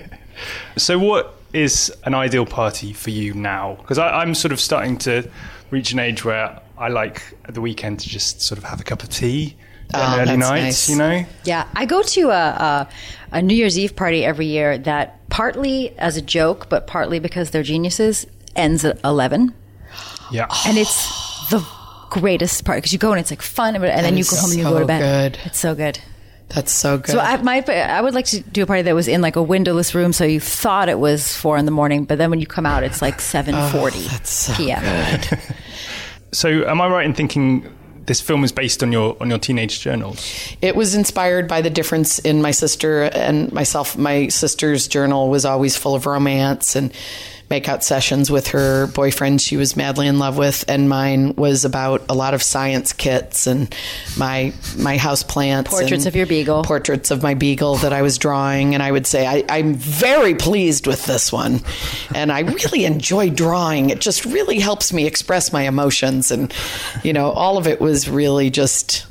[0.77, 3.75] So, what is an ideal party for you now?
[3.75, 5.29] Because I'm sort of starting to
[5.71, 8.83] reach an age where I like at the weekend to just sort of have a
[8.83, 9.55] cup of tea,
[9.93, 10.89] Oh, an early nights, nice.
[10.89, 11.25] you know?
[11.43, 12.89] Yeah, I go to a, a
[13.33, 17.51] a New Year's Eve party every year that partly as a joke, but partly because
[17.51, 19.53] they're geniuses ends at eleven,
[20.31, 20.47] Yeah.
[20.65, 21.65] and it's the
[22.09, 24.59] greatest part because you go and it's like fun, and then you go home and
[24.59, 25.33] you so go to bed.
[25.33, 25.41] good.
[25.45, 25.99] It's so good.
[26.53, 27.11] That's so good.
[27.11, 29.43] So I, my, I would like to do a party that was in like a
[29.43, 32.47] windowless room, so you thought it was four in the morning, but then when you
[32.47, 35.21] come out, it's like seven oh, forty Oh, that's so p.m.
[36.33, 37.69] So, am I right in thinking
[38.05, 40.25] this film is based on your on your teenage journals?
[40.61, 43.97] It was inspired by the difference in my sister and myself.
[43.97, 46.93] My sister's journal was always full of romance and
[47.51, 52.01] makeout sessions with her boyfriend she was madly in love with, and mine was about
[52.07, 53.75] a lot of science kits and
[54.17, 56.63] my my house plants, Portraits of your beagle.
[56.63, 60.33] portraits of my beagle that I was drawing, and I would say I, I'm very
[60.33, 61.59] pleased with this one,
[62.15, 63.89] and I really enjoy drawing.
[63.89, 66.53] It just really helps me express my emotions, and
[67.03, 69.05] you know, all of it was really just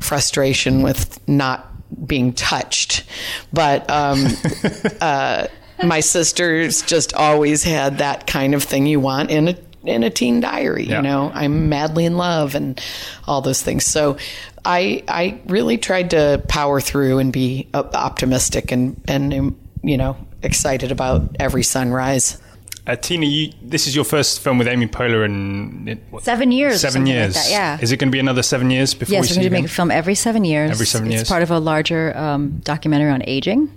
[0.00, 1.66] frustration with not
[2.06, 3.04] being touched,
[3.52, 3.88] but.
[3.90, 4.26] Um,
[5.00, 5.46] uh,
[5.82, 10.10] my sisters just always had that kind of thing you want in a in a
[10.10, 10.84] teen diary.
[10.84, 10.96] Yeah.
[10.96, 12.80] You know, I'm madly in love and
[13.26, 13.84] all those things.
[13.84, 14.16] So
[14.64, 20.92] I I really tried to power through and be optimistic and and you know excited
[20.92, 22.38] about every sunrise.
[22.86, 26.52] Uh, Tina, you, this is your first film with Amy Poehler in it- what, Seven
[26.52, 27.34] years or Seven something like years.
[27.34, 27.78] that, yeah.
[27.80, 29.48] Is it going to be another seven years before Yes, we we're see going you
[29.50, 30.70] to make a film every seven years.
[30.70, 31.28] Every seven it's years.
[31.28, 33.62] part of a larger um, documentary on aging.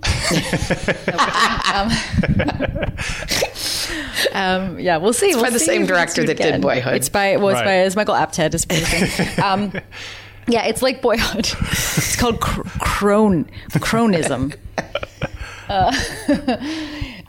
[4.32, 5.30] um, yeah, we'll see.
[5.30, 6.94] It's by the same director that did Boyhood.
[6.94, 7.64] It's by well, it's Right.
[7.64, 8.54] by it's Michael Apted.
[8.54, 9.26] Is producing.
[9.42, 9.72] um,
[10.46, 11.46] yeah, it's like Boyhood.
[11.48, 13.50] It's called cr- crone
[13.80, 14.52] cronism.
[15.68, 15.92] Uh,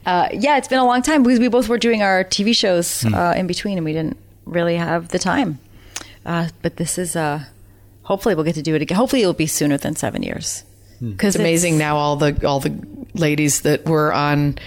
[0.06, 3.02] uh, yeah, it's been a long time because we both were doing our TV shows
[3.04, 3.14] Hmm.
[3.14, 5.60] uh, in between, and we didn't really have the time.
[6.26, 7.44] Uh, but this is uh,
[8.04, 8.98] hopefully we'll get to do it again.
[8.98, 10.64] Hopefully it'll be sooner than seven years.
[11.00, 12.74] Because It's amazing now all the all the
[13.16, 14.60] ladies that were on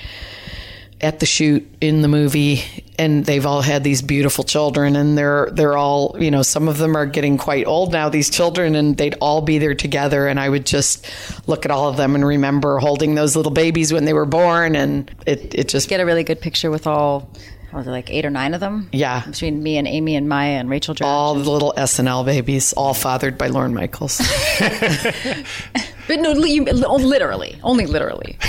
[1.05, 2.63] at the shoot in the movie
[2.99, 6.79] and they've all had these beautiful children and they're they're all you know some of
[6.79, 10.41] them are getting quite old now these children and they'd all be there together and
[10.41, 11.07] I would just
[11.47, 14.75] look at all of them and remember holding those little babies when they were born
[14.75, 17.29] and it it just Get a really good picture with all.
[17.73, 18.89] Was it like eight or nine of them?
[18.93, 19.27] Yeah.
[19.27, 20.95] between me and Amy and Maya and Rachel.
[21.03, 24.21] All the little SNL babies all fathered by Lorne Michaels.
[26.07, 28.39] but no, you- literally, only literally.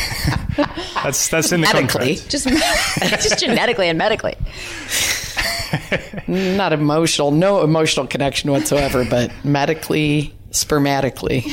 [1.03, 2.15] That's that's in the Medically.
[2.15, 2.29] contract.
[2.29, 2.47] Just,
[3.29, 4.35] just genetically and medically.
[6.27, 11.43] Not emotional, no emotional connection whatsoever, but medically, spermatically.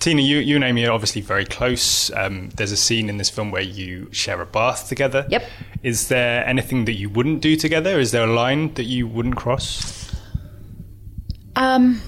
[0.00, 2.10] Tina, you, you and Amy are obviously very close.
[2.14, 5.26] Um, there's a scene in this film where you share a bath together.
[5.28, 5.44] Yep.
[5.82, 8.00] Is there anything that you wouldn't do together?
[8.00, 10.10] Is there a line that you wouldn't cross?
[11.54, 12.00] Um,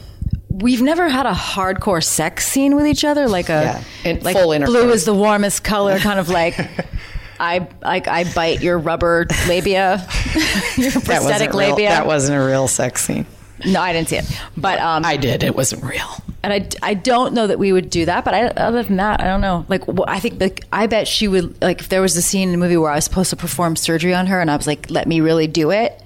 [0.53, 4.37] we've never had a hardcore sex scene with each other, like a Yeah, in like
[4.37, 6.57] blue is the warmest color, kind of like.
[7.41, 10.07] I like I bite your rubber labia,
[10.77, 11.89] your prosthetic wasn't, real, labia.
[11.89, 13.27] that wasn't a real sex scene.
[13.67, 15.43] no, I didn't see it, but um, I did.
[15.43, 16.07] It wasn't real.
[16.45, 18.25] and I, I don't know that we would do that.
[18.25, 19.67] But I, other than that, I don't know.
[19.69, 22.55] Like I think like I bet she would like if there was a scene in
[22.55, 24.89] a movie where I was supposed to perform surgery on her, and I was like,
[24.89, 26.01] let me really do it.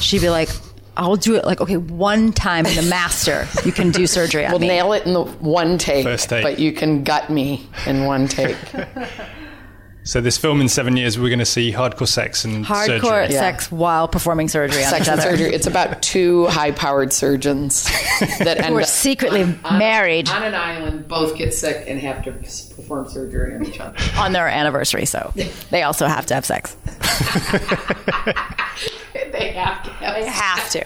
[0.00, 0.48] She'd be like.
[1.00, 4.52] I'll do it like okay one time in the master you can do surgery on
[4.52, 4.68] We'll me.
[4.68, 6.42] nail it in the one take, First take.
[6.42, 8.56] but you can gut me in one take.
[10.02, 13.34] So this film in seven years, we're going to see hardcore sex and hardcore surgery.
[13.34, 13.40] Yeah.
[13.40, 15.22] sex while performing surgery on Sex each other.
[15.22, 15.52] surgery.
[15.54, 17.84] It's about two high-powered surgeons
[18.38, 22.24] that end Who are up secretly married on an island, both get sick and have
[22.24, 23.94] to perform surgery on each other.
[24.16, 25.32] on their anniversary, so
[25.70, 26.74] they also have to have sex.
[29.32, 29.90] they have to.
[29.90, 30.84] Have They have to.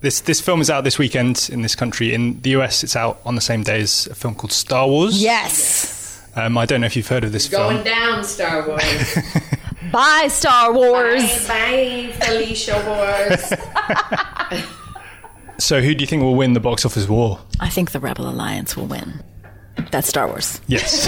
[0.00, 2.12] This this film is out this weekend in this country.
[2.14, 5.20] In the US, it's out on the same day as a film called Star Wars.
[5.22, 6.22] Yes.
[6.36, 7.84] Um, I don't know if you've heard of this Going film.
[7.84, 9.18] Going down, Star Wars.
[9.92, 11.48] Bye, Star Wars.
[11.48, 14.62] Bye, Felicia Wars.
[15.58, 17.40] So who do you think will win the box office war?
[17.60, 19.22] I think the Rebel Alliance will win.
[19.90, 20.60] That's Star Wars.
[20.66, 21.06] Yes.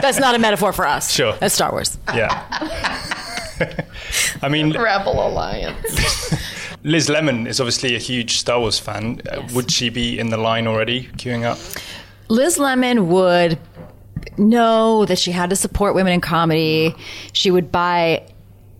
[0.00, 1.12] That's not a metaphor for us.
[1.12, 1.34] Sure.
[1.34, 1.98] That's Star Wars.
[2.14, 3.34] yeah.
[4.42, 6.34] I mean, Rebel Alliance.
[6.82, 9.20] Liz Lemon is obviously a huge Star Wars fan.
[9.30, 11.58] Uh, would she be in the line already, queuing up?
[12.28, 13.58] Liz Lemon would
[14.38, 16.94] know that she had to support women in comedy.
[17.32, 18.26] She would buy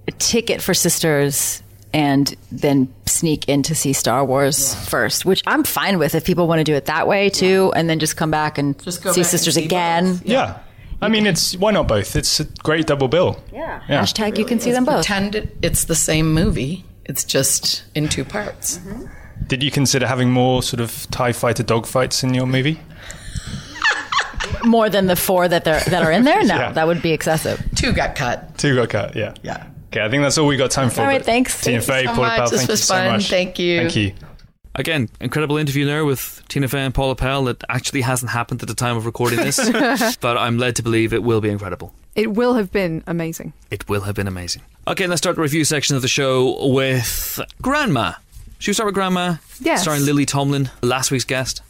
[0.09, 1.63] a ticket for Sisters
[1.93, 6.47] and then sneak in to see Star Wars first, which I'm fine with if people
[6.47, 9.13] want to do it that way too, and then just come back and Just go
[9.13, 10.13] see back Sisters see again.
[10.17, 10.27] both.
[10.27, 10.59] Yeah.
[11.03, 12.17] I mean, it's why not both?
[12.17, 13.43] It's a great double bill.
[13.53, 13.83] Yeah.
[13.89, 14.03] Yeah.
[14.03, 15.07] Hashtag you can see them both.
[15.07, 16.85] Pretend it's the same movie.
[17.05, 18.79] It's just in two parts.
[18.79, 19.05] Mm-hmm.
[19.47, 22.81] Did you consider having more sort of Tie Fighter dogfights in your movie?
[24.65, 26.43] More than the four that they're that are in there?
[26.45, 26.73] No, Yeah.
[26.73, 27.63] that would be excessive.
[27.77, 28.57] Two got cut.
[28.59, 29.15] Two got cut.
[29.17, 29.35] Yeah.
[29.43, 29.67] Yeah.
[29.89, 31.03] Okay, I think that's all we got time for.
[31.03, 31.61] All right, thanks.
[31.63, 32.51] Tina Fey, you so Paula much.
[32.51, 33.31] Thank you so much.
[33.31, 33.79] Thank you.
[33.81, 34.13] Thank you.
[34.77, 38.69] Again, incredible interview there with Tina Fey and Paula Pell that actually hasn't happened at
[38.69, 39.59] the time of recording this,
[40.21, 41.95] but I'm led to believe it will be incredible.
[42.15, 43.55] It will have been amazing.
[43.71, 44.63] It will have been amazing.
[44.87, 48.13] Okay, let's start the review section of the show with Grandma.
[48.59, 49.37] Should we start with Grandma?
[49.61, 49.81] Yes.
[49.83, 51.63] Starring Lily Tomlin, last week's guest.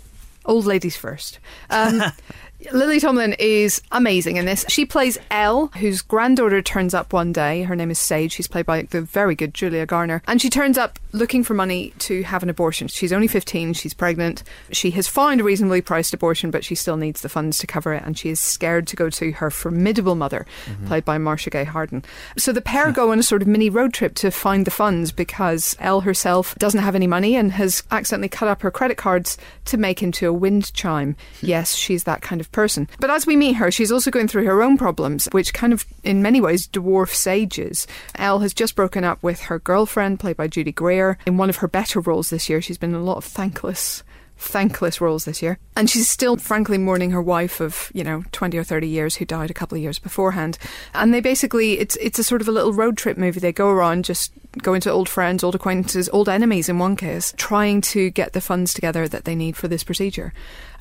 [0.44, 1.38] Old ladies first.
[1.70, 2.02] Um,
[2.72, 4.64] Lily Tomlin is amazing in this.
[4.68, 7.62] She plays Elle, whose granddaughter turns up one day.
[7.62, 8.32] Her name is Sage.
[8.32, 10.22] She's played by the very good Julia Garner.
[10.26, 12.88] And she turns up looking for money to have an abortion.
[12.88, 14.42] She's only 15, she's pregnant.
[14.72, 17.94] She has found a reasonably priced abortion, but she still needs the funds to cover
[17.94, 18.02] it.
[18.04, 20.86] And she is scared to go to her formidable mother, mm-hmm.
[20.86, 22.04] played by Marcia Gay Harden.
[22.36, 25.12] So the pair go on a sort of mini road trip to find the funds
[25.12, 29.38] because Elle herself doesn't have any money and has accidentally cut up her credit cards
[29.66, 31.16] to make into a wind chime.
[31.46, 32.88] Yes, she's that kind of person.
[32.98, 35.84] But as we meet her, she's also going through her own problems, which kind of,
[36.02, 37.86] in many ways, dwarf Sage's.
[38.16, 41.18] Elle has just broken up with her girlfriend, played by Judy Greer.
[41.26, 44.02] In one of her better roles this year, she's been in a lot of thankless
[44.38, 45.58] thankless roles this year.
[45.76, 49.24] And she's still, frankly, mourning her wife of, you know, 20 or 30 years who
[49.24, 50.58] died a couple of years beforehand.
[50.94, 53.40] And they basically, it's, it's a sort of a little road trip movie.
[53.40, 57.34] They go around just going to old friends, old acquaintances, old enemies in one case,
[57.36, 60.32] trying to get the funds together that they need for this procedure.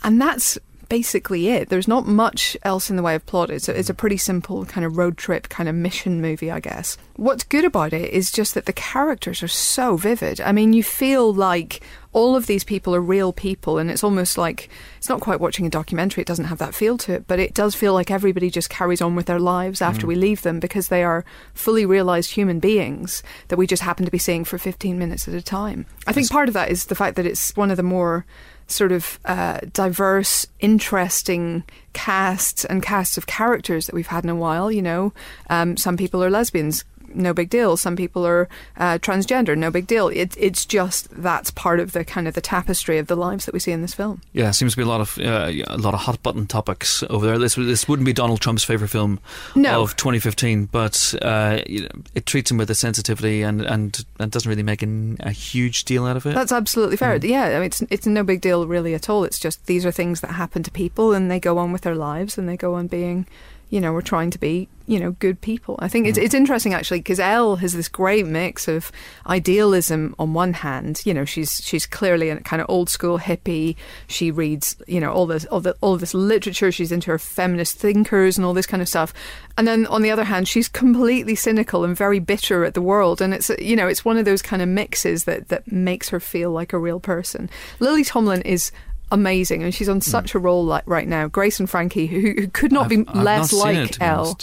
[0.03, 0.57] And that's
[0.89, 1.69] basically it.
[1.69, 3.49] There's not much else in the way of plot.
[3.49, 3.97] It's a, it's a mm.
[3.97, 6.97] pretty simple kind of road trip kind of mission movie, I guess.
[7.15, 10.41] What's good about it is just that the characters are so vivid.
[10.41, 11.81] I mean, you feel like
[12.11, 15.65] all of these people are real people, and it's almost like it's not quite watching
[15.65, 16.21] a documentary.
[16.21, 19.01] It doesn't have that feel to it, but it does feel like everybody just carries
[19.01, 20.09] on with their lives after mm.
[20.09, 24.11] we leave them because they are fully realized human beings that we just happen to
[24.11, 25.85] be seeing for 15 minutes at a time.
[26.07, 28.25] I think part of that is the fact that it's one of the more
[28.67, 31.63] sort of uh, diverse, interesting
[31.93, 34.71] casts and casts of characters that we've had in a while.
[34.71, 35.13] You know,
[35.49, 36.83] um, some people are lesbians.
[37.13, 37.77] No big deal.
[37.77, 38.47] Some people are
[38.77, 40.07] uh, transgender, no big deal.
[40.09, 43.53] It, it's just that's part of the kind of the tapestry of the lives that
[43.53, 44.21] we see in this film.
[44.33, 47.25] Yeah, seems to be a lot of uh, a lot of hot button topics over
[47.25, 47.37] there.
[47.37, 49.19] This this wouldn't be Donald Trump's favorite film
[49.55, 49.81] No.
[49.83, 54.31] of 2015, but uh, you know, it treats him with a sensitivity and and, and
[54.31, 56.33] doesn't really make an, a huge deal out of it.
[56.35, 57.15] That's absolutely fair.
[57.17, 59.23] Yeah, I mean, it's it's no big deal really at all.
[59.23, 61.95] It's just these are things that happen to people, and they go on with their
[61.95, 63.25] lives, and they go on being,
[63.69, 65.75] you know, we're trying to be, you know, good people.
[65.79, 66.23] I think it's mm.
[66.23, 68.91] it's interesting actually because Elle has this great mix of
[69.27, 71.01] idealism on one hand.
[71.05, 73.75] You know, she's she's clearly a kind of old school hippie.
[74.07, 76.71] She reads, you know, all this all the all this literature.
[76.71, 79.13] She's into her feminist thinkers and all this kind of stuff.
[79.57, 83.21] And then on the other hand, she's completely cynical and very bitter at the world.
[83.21, 86.19] And it's you know, it's one of those kind of mixes that that makes her
[86.19, 87.49] feel like a real person.
[87.79, 88.71] Lily Tomlin is.
[89.11, 91.27] Amazing, and she's on such a role like right now.
[91.27, 94.05] Grace and Frankie, who, who could not I've- be I've less not it, like be
[94.05, 94.37] Elle.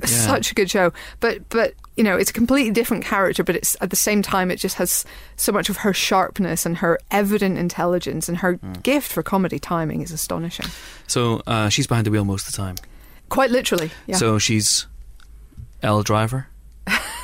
[0.00, 0.06] Yeah.
[0.06, 3.44] Such a good show, but but you know it's a completely different character.
[3.44, 5.04] But it's at the same time it just has
[5.36, 10.00] so much of her sharpness and her evident intelligence and her gift for comedy timing
[10.00, 10.66] is astonishing.
[11.06, 12.76] so uh, she's behind the wheel most of the time.
[13.28, 14.16] Quite literally, yeah.
[14.16, 14.86] So she's
[15.82, 16.46] L driver.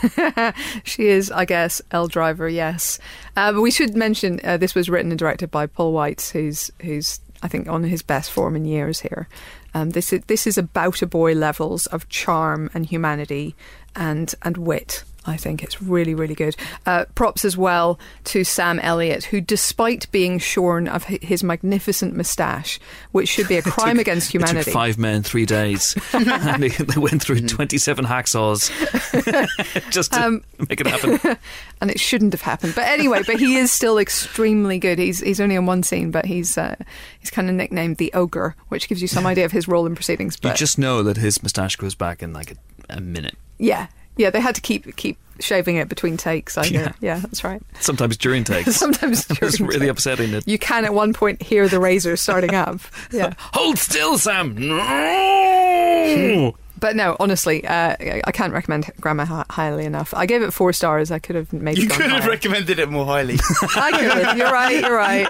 [0.85, 2.49] She is, I guess, L Driver.
[2.49, 2.99] Yes,
[3.37, 7.21] uh, we should mention uh, this was written and directed by Paul Weitz, who's who's
[7.43, 9.29] I think on his best form in years here.
[9.75, 13.55] Um, this is this is about a boy levels of charm and humanity
[13.95, 15.05] and and wit.
[15.27, 16.57] I think it's really, really good.
[16.87, 22.81] Uh, props as well to Sam Elliott, who, despite being shorn of his magnificent moustache,
[23.13, 26.71] which should be a crime against It took humanity, five men, three days, and they,
[26.99, 28.71] went through 27 hacksaws
[29.91, 31.37] just to Um, make it happen.
[31.81, 32.75] and it shouldn't have happened.
[32.75, 34.99] But anyway, but he is still extremely good.
[34.99, 36.77] He's he's only on one scene, but he's uh,
[37.19, 39.95] he's kind of nicknamed the ogre, which gives you some idea of his role in
[39.95, 40.39] proceedings.
[40.43, 42.57] You just know that his moustache goes back in like a,
[42.97, 43.37] a minute.
[43.59, 46.59] yeah, yeah, they had to keep keep shaving it between takes.
[46.59, 46.81] I hear.
[46.83, 46.93] Yeah.
[47.01, 47.63] Yeah, that's right.
[47.81, 48.77] Sometimes during takes.
[48.77, 49.91] Sometimes It was really takes.
[49.91, 50.35] upsetting.
[50.35, 50.47] It.
[50.47, 52.81] You can at one point hear the razor starting up.
[53.11, 53.33] Yeah.
[53.55, 54.55] Hold still, Sam.
[54.57, 56.55] No!
[56.79, 60.15] But no, honestly, uh, I I can't recommend Grandma highly enough.
[60.15, 61.11] I gave it four stars.
[61.11, 62.31] I could have maybe You gone could have higher.
[62.31, 63.39] recommended it more highly.
[63.77, 64.39] I could.
[64.39, 64.81] You're right.
[64.81, 65.29] You're right.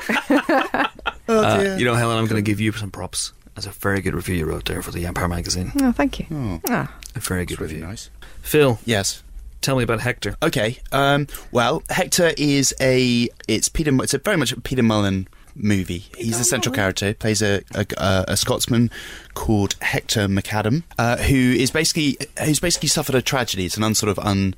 [1.28, 3.32] oh, Uh, you know, Helen, I'm going to give you some props.
[3.56, 5.72] That's a very good review you wrote there for the Empire magazine.
[5.80, 6.26] Oh, thank you.
[6.30, 6.94] Oh, Ah.
[7.16, 7.86] A very good really review.
[7.88, 8.10] nice.
[8.42, 9.22] Phil, Yes.
[9.60, 10.36] tell me about Hector.
[10.42, 10.78] Okay.
[10.92, 13.28] Um, well, Hector is a.
[13.48, 13.92] It's Peter.
[14.02, 16.04] It's a very much a Peter Mullan movie.
[16.16, 17.08] He's the central character.
[17.08, 18.90] He plays a, a, a, a Scotsman
[19.34, 23.66] called Hector McAdam, uh, who is basically who's basically suffered a tragedy.
[23.66, 24.54] It's an unsort of un,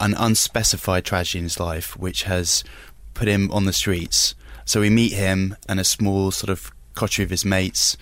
[0.00, 2.64] an unspecified tragedy in his life, which has
[3.14, 4.34] put him on the streets.
[4.64, 7.96] So we meet him and a small sort of coterie of his mates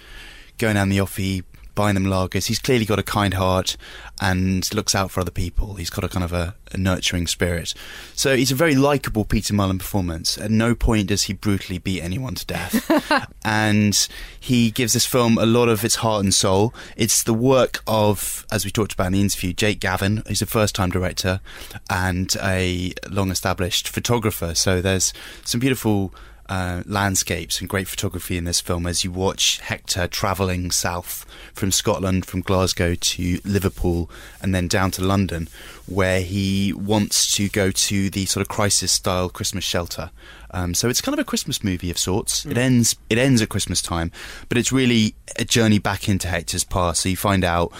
[0.58, 1.44] going down the offie,
[1.76, 2.46] buying them lagers.
[2.46, 3.76] He's clearly got a kind heart
[4.20, 5.74] and looks out for other people.
[5.74, 7.74] He's got a kind of a, a nurturing spirit.
[8.14, 10.38] So he's a very likable Peter Mullan performance.
[10.38, 13.30] At no point does he brutally beat anyone to death.
[13.44, 14.08] and
[14.40, 16.74] he gives this film a lot of its heart and soul.
[16.96, 20.46] It's the work of, as we talked about in the interview, Jake Gavin, who's a
[20.46, 21.40] first time director
[21.88, 24.54] and a long established photographer.
[24.54, 25.12] So there's
[25.44, 26.12] some beautiful
[26.48, 31.72] uh, landscapes and great photography in this film as you watch Hector travelling south from
[31.72, 35.48] Scotland, from Glasgow to Liverpool, and then down to London,
[35.86, 40.10] where he wants to go to the sort of crisis-style Christmas shelter.
[40.52, 42.46] Um, so it's kind of a Christmas movie of sorts.
[42.46, 42.96] It ends.
[43.10, 44.12] It ends at Christmas time,
[44.48, 47.02] but it's really a journey back into Hector's past.
[47.02, 47.72] So you find out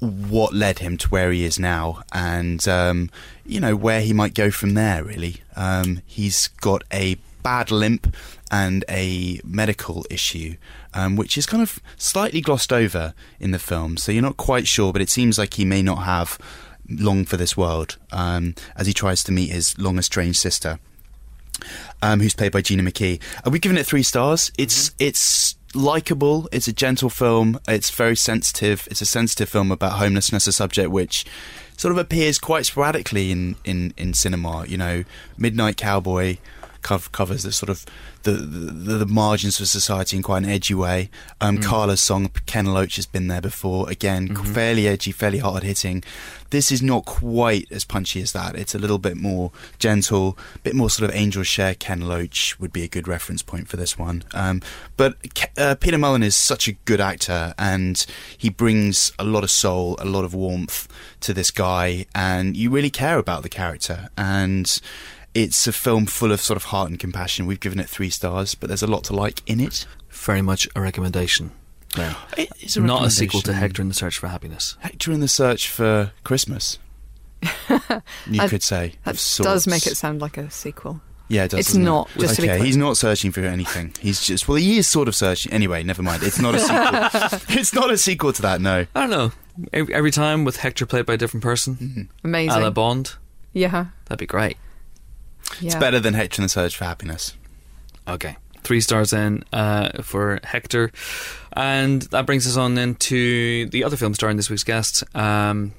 [0.00, 3.10] what led him to where he is now and um,
[3.46, 8.16] you know where he might go from there really um, he's got a bad limp
[8.50, 10.56] and a medical issue
[10.94, 14.66] um, which is kind of slightly glossed over in the film so you're not quite
[14.66, 16.38] sure but it seems like he may not have
[16.88, 20.80] long for this world um, as he tries to meet his long estranged sister
[22.02, 23.20] um, who's played by Gina McKee.
[23.44, 24.52] Uh, we've given it three stars.
[24.58, 26.48] It's it's likable.
[26.52, 27.58] It's a gentle film.
[27.66, 28.86] It's very sensitive.
[28.90, 31.24] It's a sensitive film about homelessness, a subject which
[31.76, 34.64] sort of appears quite sporadically in in, in cinema.
[34.66, 35.04] You know,
[35.36, 36.38] Midnight Cowboy
[36.84, 37.84] cov- covers the sort of
[38.22, 41.10] the, the the margins of society in quite an edgy way.
[41.40, 43.90] Um, Carla's song Ken Loach has been there before.
[43.90, 46.04] Again, fairly edgy, fairly hard hitting.
[46.50, 48.54] This is not quite as punchy as that.
[48.54, 51.74] It's a little bit more gentle, a bit more sort of Angel Share.
[51.74, 54.22] Ken Loach would be a good reference point for this one.
[54.32, 54.62] Um,
[54.96, 55.16] but
[55.58, 58.06] uh, Peter Mullan is such a good actor, and
[58.38, 60.86] he brings a lot of soul, a lot of warmth
[61.20, 64.10] to this guy, and you really care about the character.
[64.16, 64.80] And
[65.34, 67.46] it's a film full of sort of heart and compassion.
[67.46, 69.86] We've given it three stars, but there's a lot to like in it.
[70.10, 71.50] Very much a recommendation.
[71.96, 73.52] Now, It- it's a not a sequel to.
[73.52, 74.76] Hector in the Search for Happiness.
[74.80, 76.78] Hector in the Search for Christmas.
[78.26, 78.94] You could say.
[79.04, 81.00] That of does make it sound like a sequel.
[81.28, 81.60] Yeah, it does.
[81.60, 81.84] It's doesn't it?
[81.86, 83.94] not, just to be okay, he's not searching for anything.
[84.00, 85.52] He's just well, he is sort of searching.
[85.52, 86.22] Anyway, never mind.
[86.22, 87.40] It's not a sequel.
[87.58, 88.60] it's not a sequel to that.
[88.60, 88.86] No.
[88.94, 89.32] I don't know.
[89.72, 92.02] Every, every time with Hector played by a different person, Mm-hmm.
[92.26, 92.58] Amazing.
[92.58, 93.14] a la Bond,
[93.52, 93.86] yeah.
[94.06, 94.56] that'd be great.
[95.60, 95.66] Yeah.
[95.66, 97.36] It's better than Hector and the Search for Happiness.
[98.06, 98.36] Okay.
[98.62, 100.90] Three stars then uh, for Hector.
[101.52, 105.72] And that brings us on then to the other film starring this week's guest, um,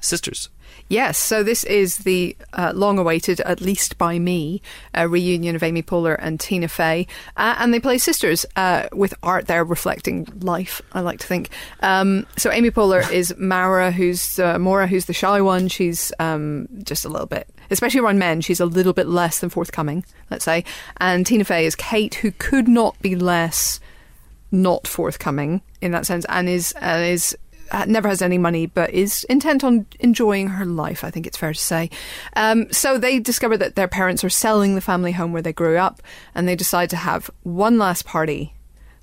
[0.00, 0.50] Sisters.
[0.88, 4.62] Yes, so this is the uh, long awaited, at least by me,
[4.96, 7.08] uh, reunion of Amy Poehler and Tina Fey.
[7.36, 11.48] Uh, and they play sisters uh, with art there reflecting life, I like to think.
[11.80, 15.66] Um, so Amy Poehler is Mara, who's uh, Mora, who's the shy one.
[15.66, 19.50] She's um, just a little bit, especially around men, she's a little bit less than
[19.50, 20.64] forthcoming, let's say.
[20.98, 23.80] And Tina Fey is Kate, who could not be less
[24.52, 27.36] not forthcoming in that sense and is is
[27.72, 31.36] uh, never has any money but is intent on enjoying her life I think it's
[31.36, 31.90] fair to say
[32.36, 35.76] um, so they discover that their parents are selling the family home where they grew
[35.76, 36.00] up
[36.34, 38.54] and they decide to have one last party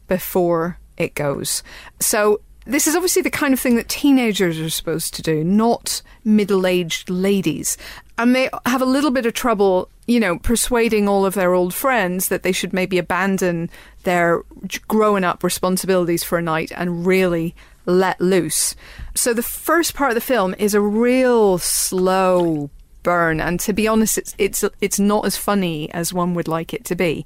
[0.07, 1.61] before it goes
[1.99, 6.01] so this is obviously the kind of thing that teenagers are supposed to do, not
[6.23, 7.77] middle aged ladies.
[8.17, 11.73] And they have a little bit of trouble, you know, persuading all of their old
[11.73, 13.69] friends that they should maybe abandon
[14.03, 14.43] their
[14.87, 17.55] growing up responsibilities for a night and really
[17.85, 18.75] let loose.
[19.15, 22.69] So the first part of the film is a real slow
[23.01, 26.73] burn, and to be honest, it's it's it's not as funny as one would like
[26.73, 27.25] it to be.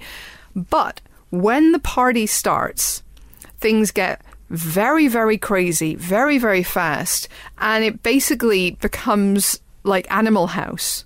[0.56, 3.04] But when the party starts,
[3.60, 7.28] things get very, very crazy, very, very fast,
[7.60, 11.04] and it basically becomes like Animal House.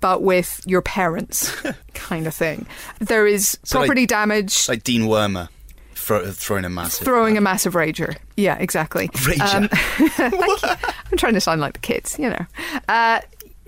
[0.00, 1.50] But with your parents,
[1.94, 2.66] kind of thing.
[3.00, 5.48] There is So like- property damage, like Dean Wormer
[5.96, 7.04] thro- throwing a massive.
[7.04, 8.16] throwing a massive rager.
[8.36, 9.08] Yeah, exactly.
[9.08, 9.68] Rager.
[10.10, 10.88] Thank you.
[11.10, 12.46] I'm trying to sound like the kids, you know.
[12.88, 13.20] Uh,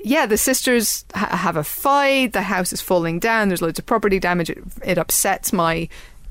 [0.05, 2.33] yeah, the sisters ha- have a fight.
[2.35, 3.49] The house is falling down.
[3.49, 4.49] There's loads of property damage.
[4.51, 5.89] It, it upsets my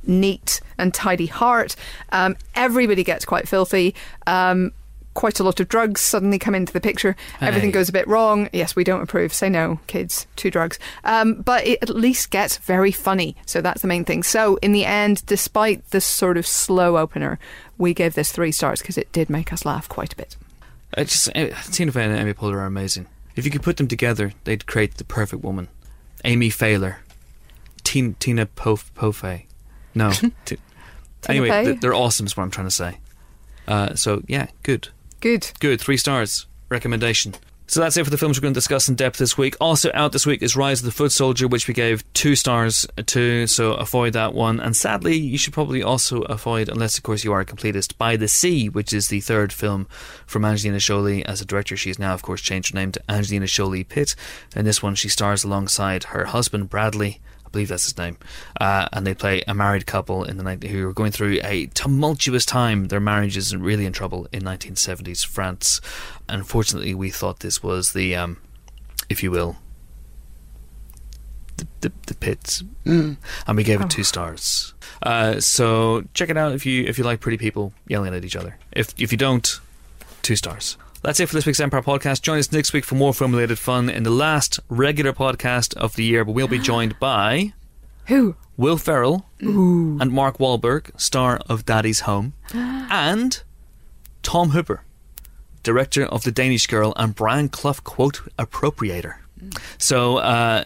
[0.07, 1.75] neat and tidy heart.
[2.13, 3.93] Um, everybody gets quite filthy.
[4.25, 4.71] Um,
[5.13, 7.15] quite a lot of drugs suddenly come into the picture.
[7.41, 8.49] Everything goes a bit wrong.
[8.53, 9.33] Yes, we don't approve.
[9.33, 10.79] Say no, kids, to drugs.
[11.03, 13.35] Um, but it at least gets very funny.
[13.45, 14.23] So that's the main thing.
[14.23, 17.39] So in the end, despite this sort of slow opener,
[17.77, 20.37] we gave this three stars because it did make us laugh quite a bit.
[20.97, 23.07] It's just, uh, Tina Fey and Amy Poehler are amazing.
[23.35, 25.69] If you could put them together, they'd create the perfect woman.
[26.25, 26.99] Amy Failer.
[27.83, 29.45] Tina, Tina Pof, Pofey.
[29.95, 30.11] No.
[30.45, 30.57] Ti-
[31.27, 32.99] anyway, th- they're awesome is what I'm trying to say.
[33.67, 34.89] Uh, so, yeah, good.
[35.21, 35.51] Good.
[35.59, 35.79] Good.
[35.79, 36.47] Three stars.
[36.69, 37.35] Recommendation.
[37.67, 39.55] So that's it for the films we're going to discuss in depth this week.
[39.61, 42.85] Also out this week is Rise of the Foot Soldier, which we gave two stars
[43.05, 44.59] to, so avoid that one.
[44.59, 48.17] And sadly, you should probably also avoid, unless of course you are a completist, By
[48.17, 49.87] the Sea, which is the third film
[50.25, 51.77] from Angelina Jolie as a director.
[51.77, 54.15] She's now, of course, changed her name to Angelina Jolie Pitt.
[54.53, 57.21] In this one, she stars alongside her husband Bradley.
[57.51, 58.17] I believe that's his name.
[58.61, 61.65] Uh, and they play a married couple in the night who are going through a
[61.67, 62.87] tumultuous time.
[62.87, 65.81] Their marriage is really in trouble in 1970s France.
[66.29, 68.37] Unfortunately, we thought this was the, um,
[69.09, 69.57] if you will,
[71.57, 73.17] the, the, the pits, and
[73.53, 74.73] we gave it two stars.
[75.03, 78.35] Uh, so check it out if you if you like pretty people yelling at each
[78.35, 78.57] other.
[78.71, 79.59] If if you don't,
[80.21, 80.77] two stars.
[81.03, 82.21] That's it for this week's Empire podcast.
[82.21, 85.95] Join us next week for more film related fun in the last regular podcast of
[85.95, 86.23] the year.
[86.23, 87.53] But we'll be joined by
[88.05, 88.35] Who?
[88.55, 93.41] Will Ferrell and Mark Wahlberg, star of Daddy's Home, and
[94.21, 94.83] Tom Hooper,
[95.63, 99.15] director of The Danish Girl and Brian Clough quote appropriator.
[99.79, 100.65] So uh,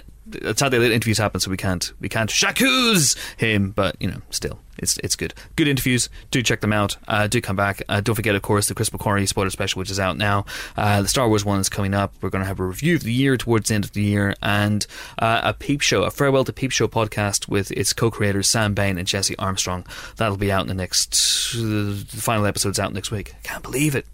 [0.60, 4.60] how the interviews happen, so we can't we can't shakoos him, but you know, still
[4.78, 5.34] it's it's good.
[5.55, 6.09] Good interviews.
[6.32, 6.97] Do check them out.
[7.07, 7.82] Uh, do come back.
[7.88, 10.45] Uh, don't forget, of course, the Chris McQuarrie spoiler special, which is out now.
[10.76, 12.13] Uh, the Star Wars one is coming up.
[12.21, 14.36] We're going to have a review of the year towards the end of the year,
[14.41, 14.86] and
[15.19, 18.97] uh, a peep show, a farewell to peep show podcast with its co-creators Sam Bain
[18.97, 19.86] and Jesse Armstrong.
[20.17, 21.53] That'll be out in the next.
[21.53, 23.36] The final episode's out next week.
[23.43, 24.05] Can't believe it.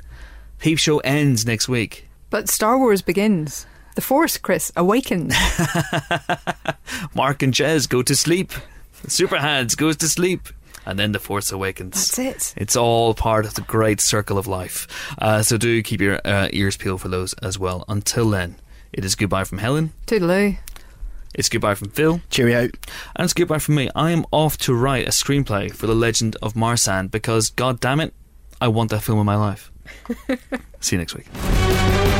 [0.60, 2.08] Peep show ends next week.
[2.30, 3.66] But Star Wars begins.
[3.96, 5.34] The Force, Chris, awakens.
[7.14, 8.54] Mark and Jez go to sleep.
[9.08, 10.50] Super Hans goes to sleep.
[10.84, 11.94] And then the Force Awakens.
[11.94, 12.54] That's it.
[12.58, 14.88] It's all part of the great circle of life.
[15.20, 17.86] Uh, so do keep your uh, ears peeled for those as well.
[17.88, 18.56] Until then,
[18.92, 19.94] it is goodbye from Helen.
[20.08, 20.58] Toodaloo.
[21.36, 22.22] It's goodbye from Phil.
[22.32, 22.62] Cheerio.
[23.16, 23.90] And it's goodbye from me.
[23.96, 28.00] I am off to write a screenplay for The Legend of Marsan because, god damn
[28.00, 28.14] it,
[28.60, 29.72] I want that film in my life.
[30.80, 32.11] See you next week.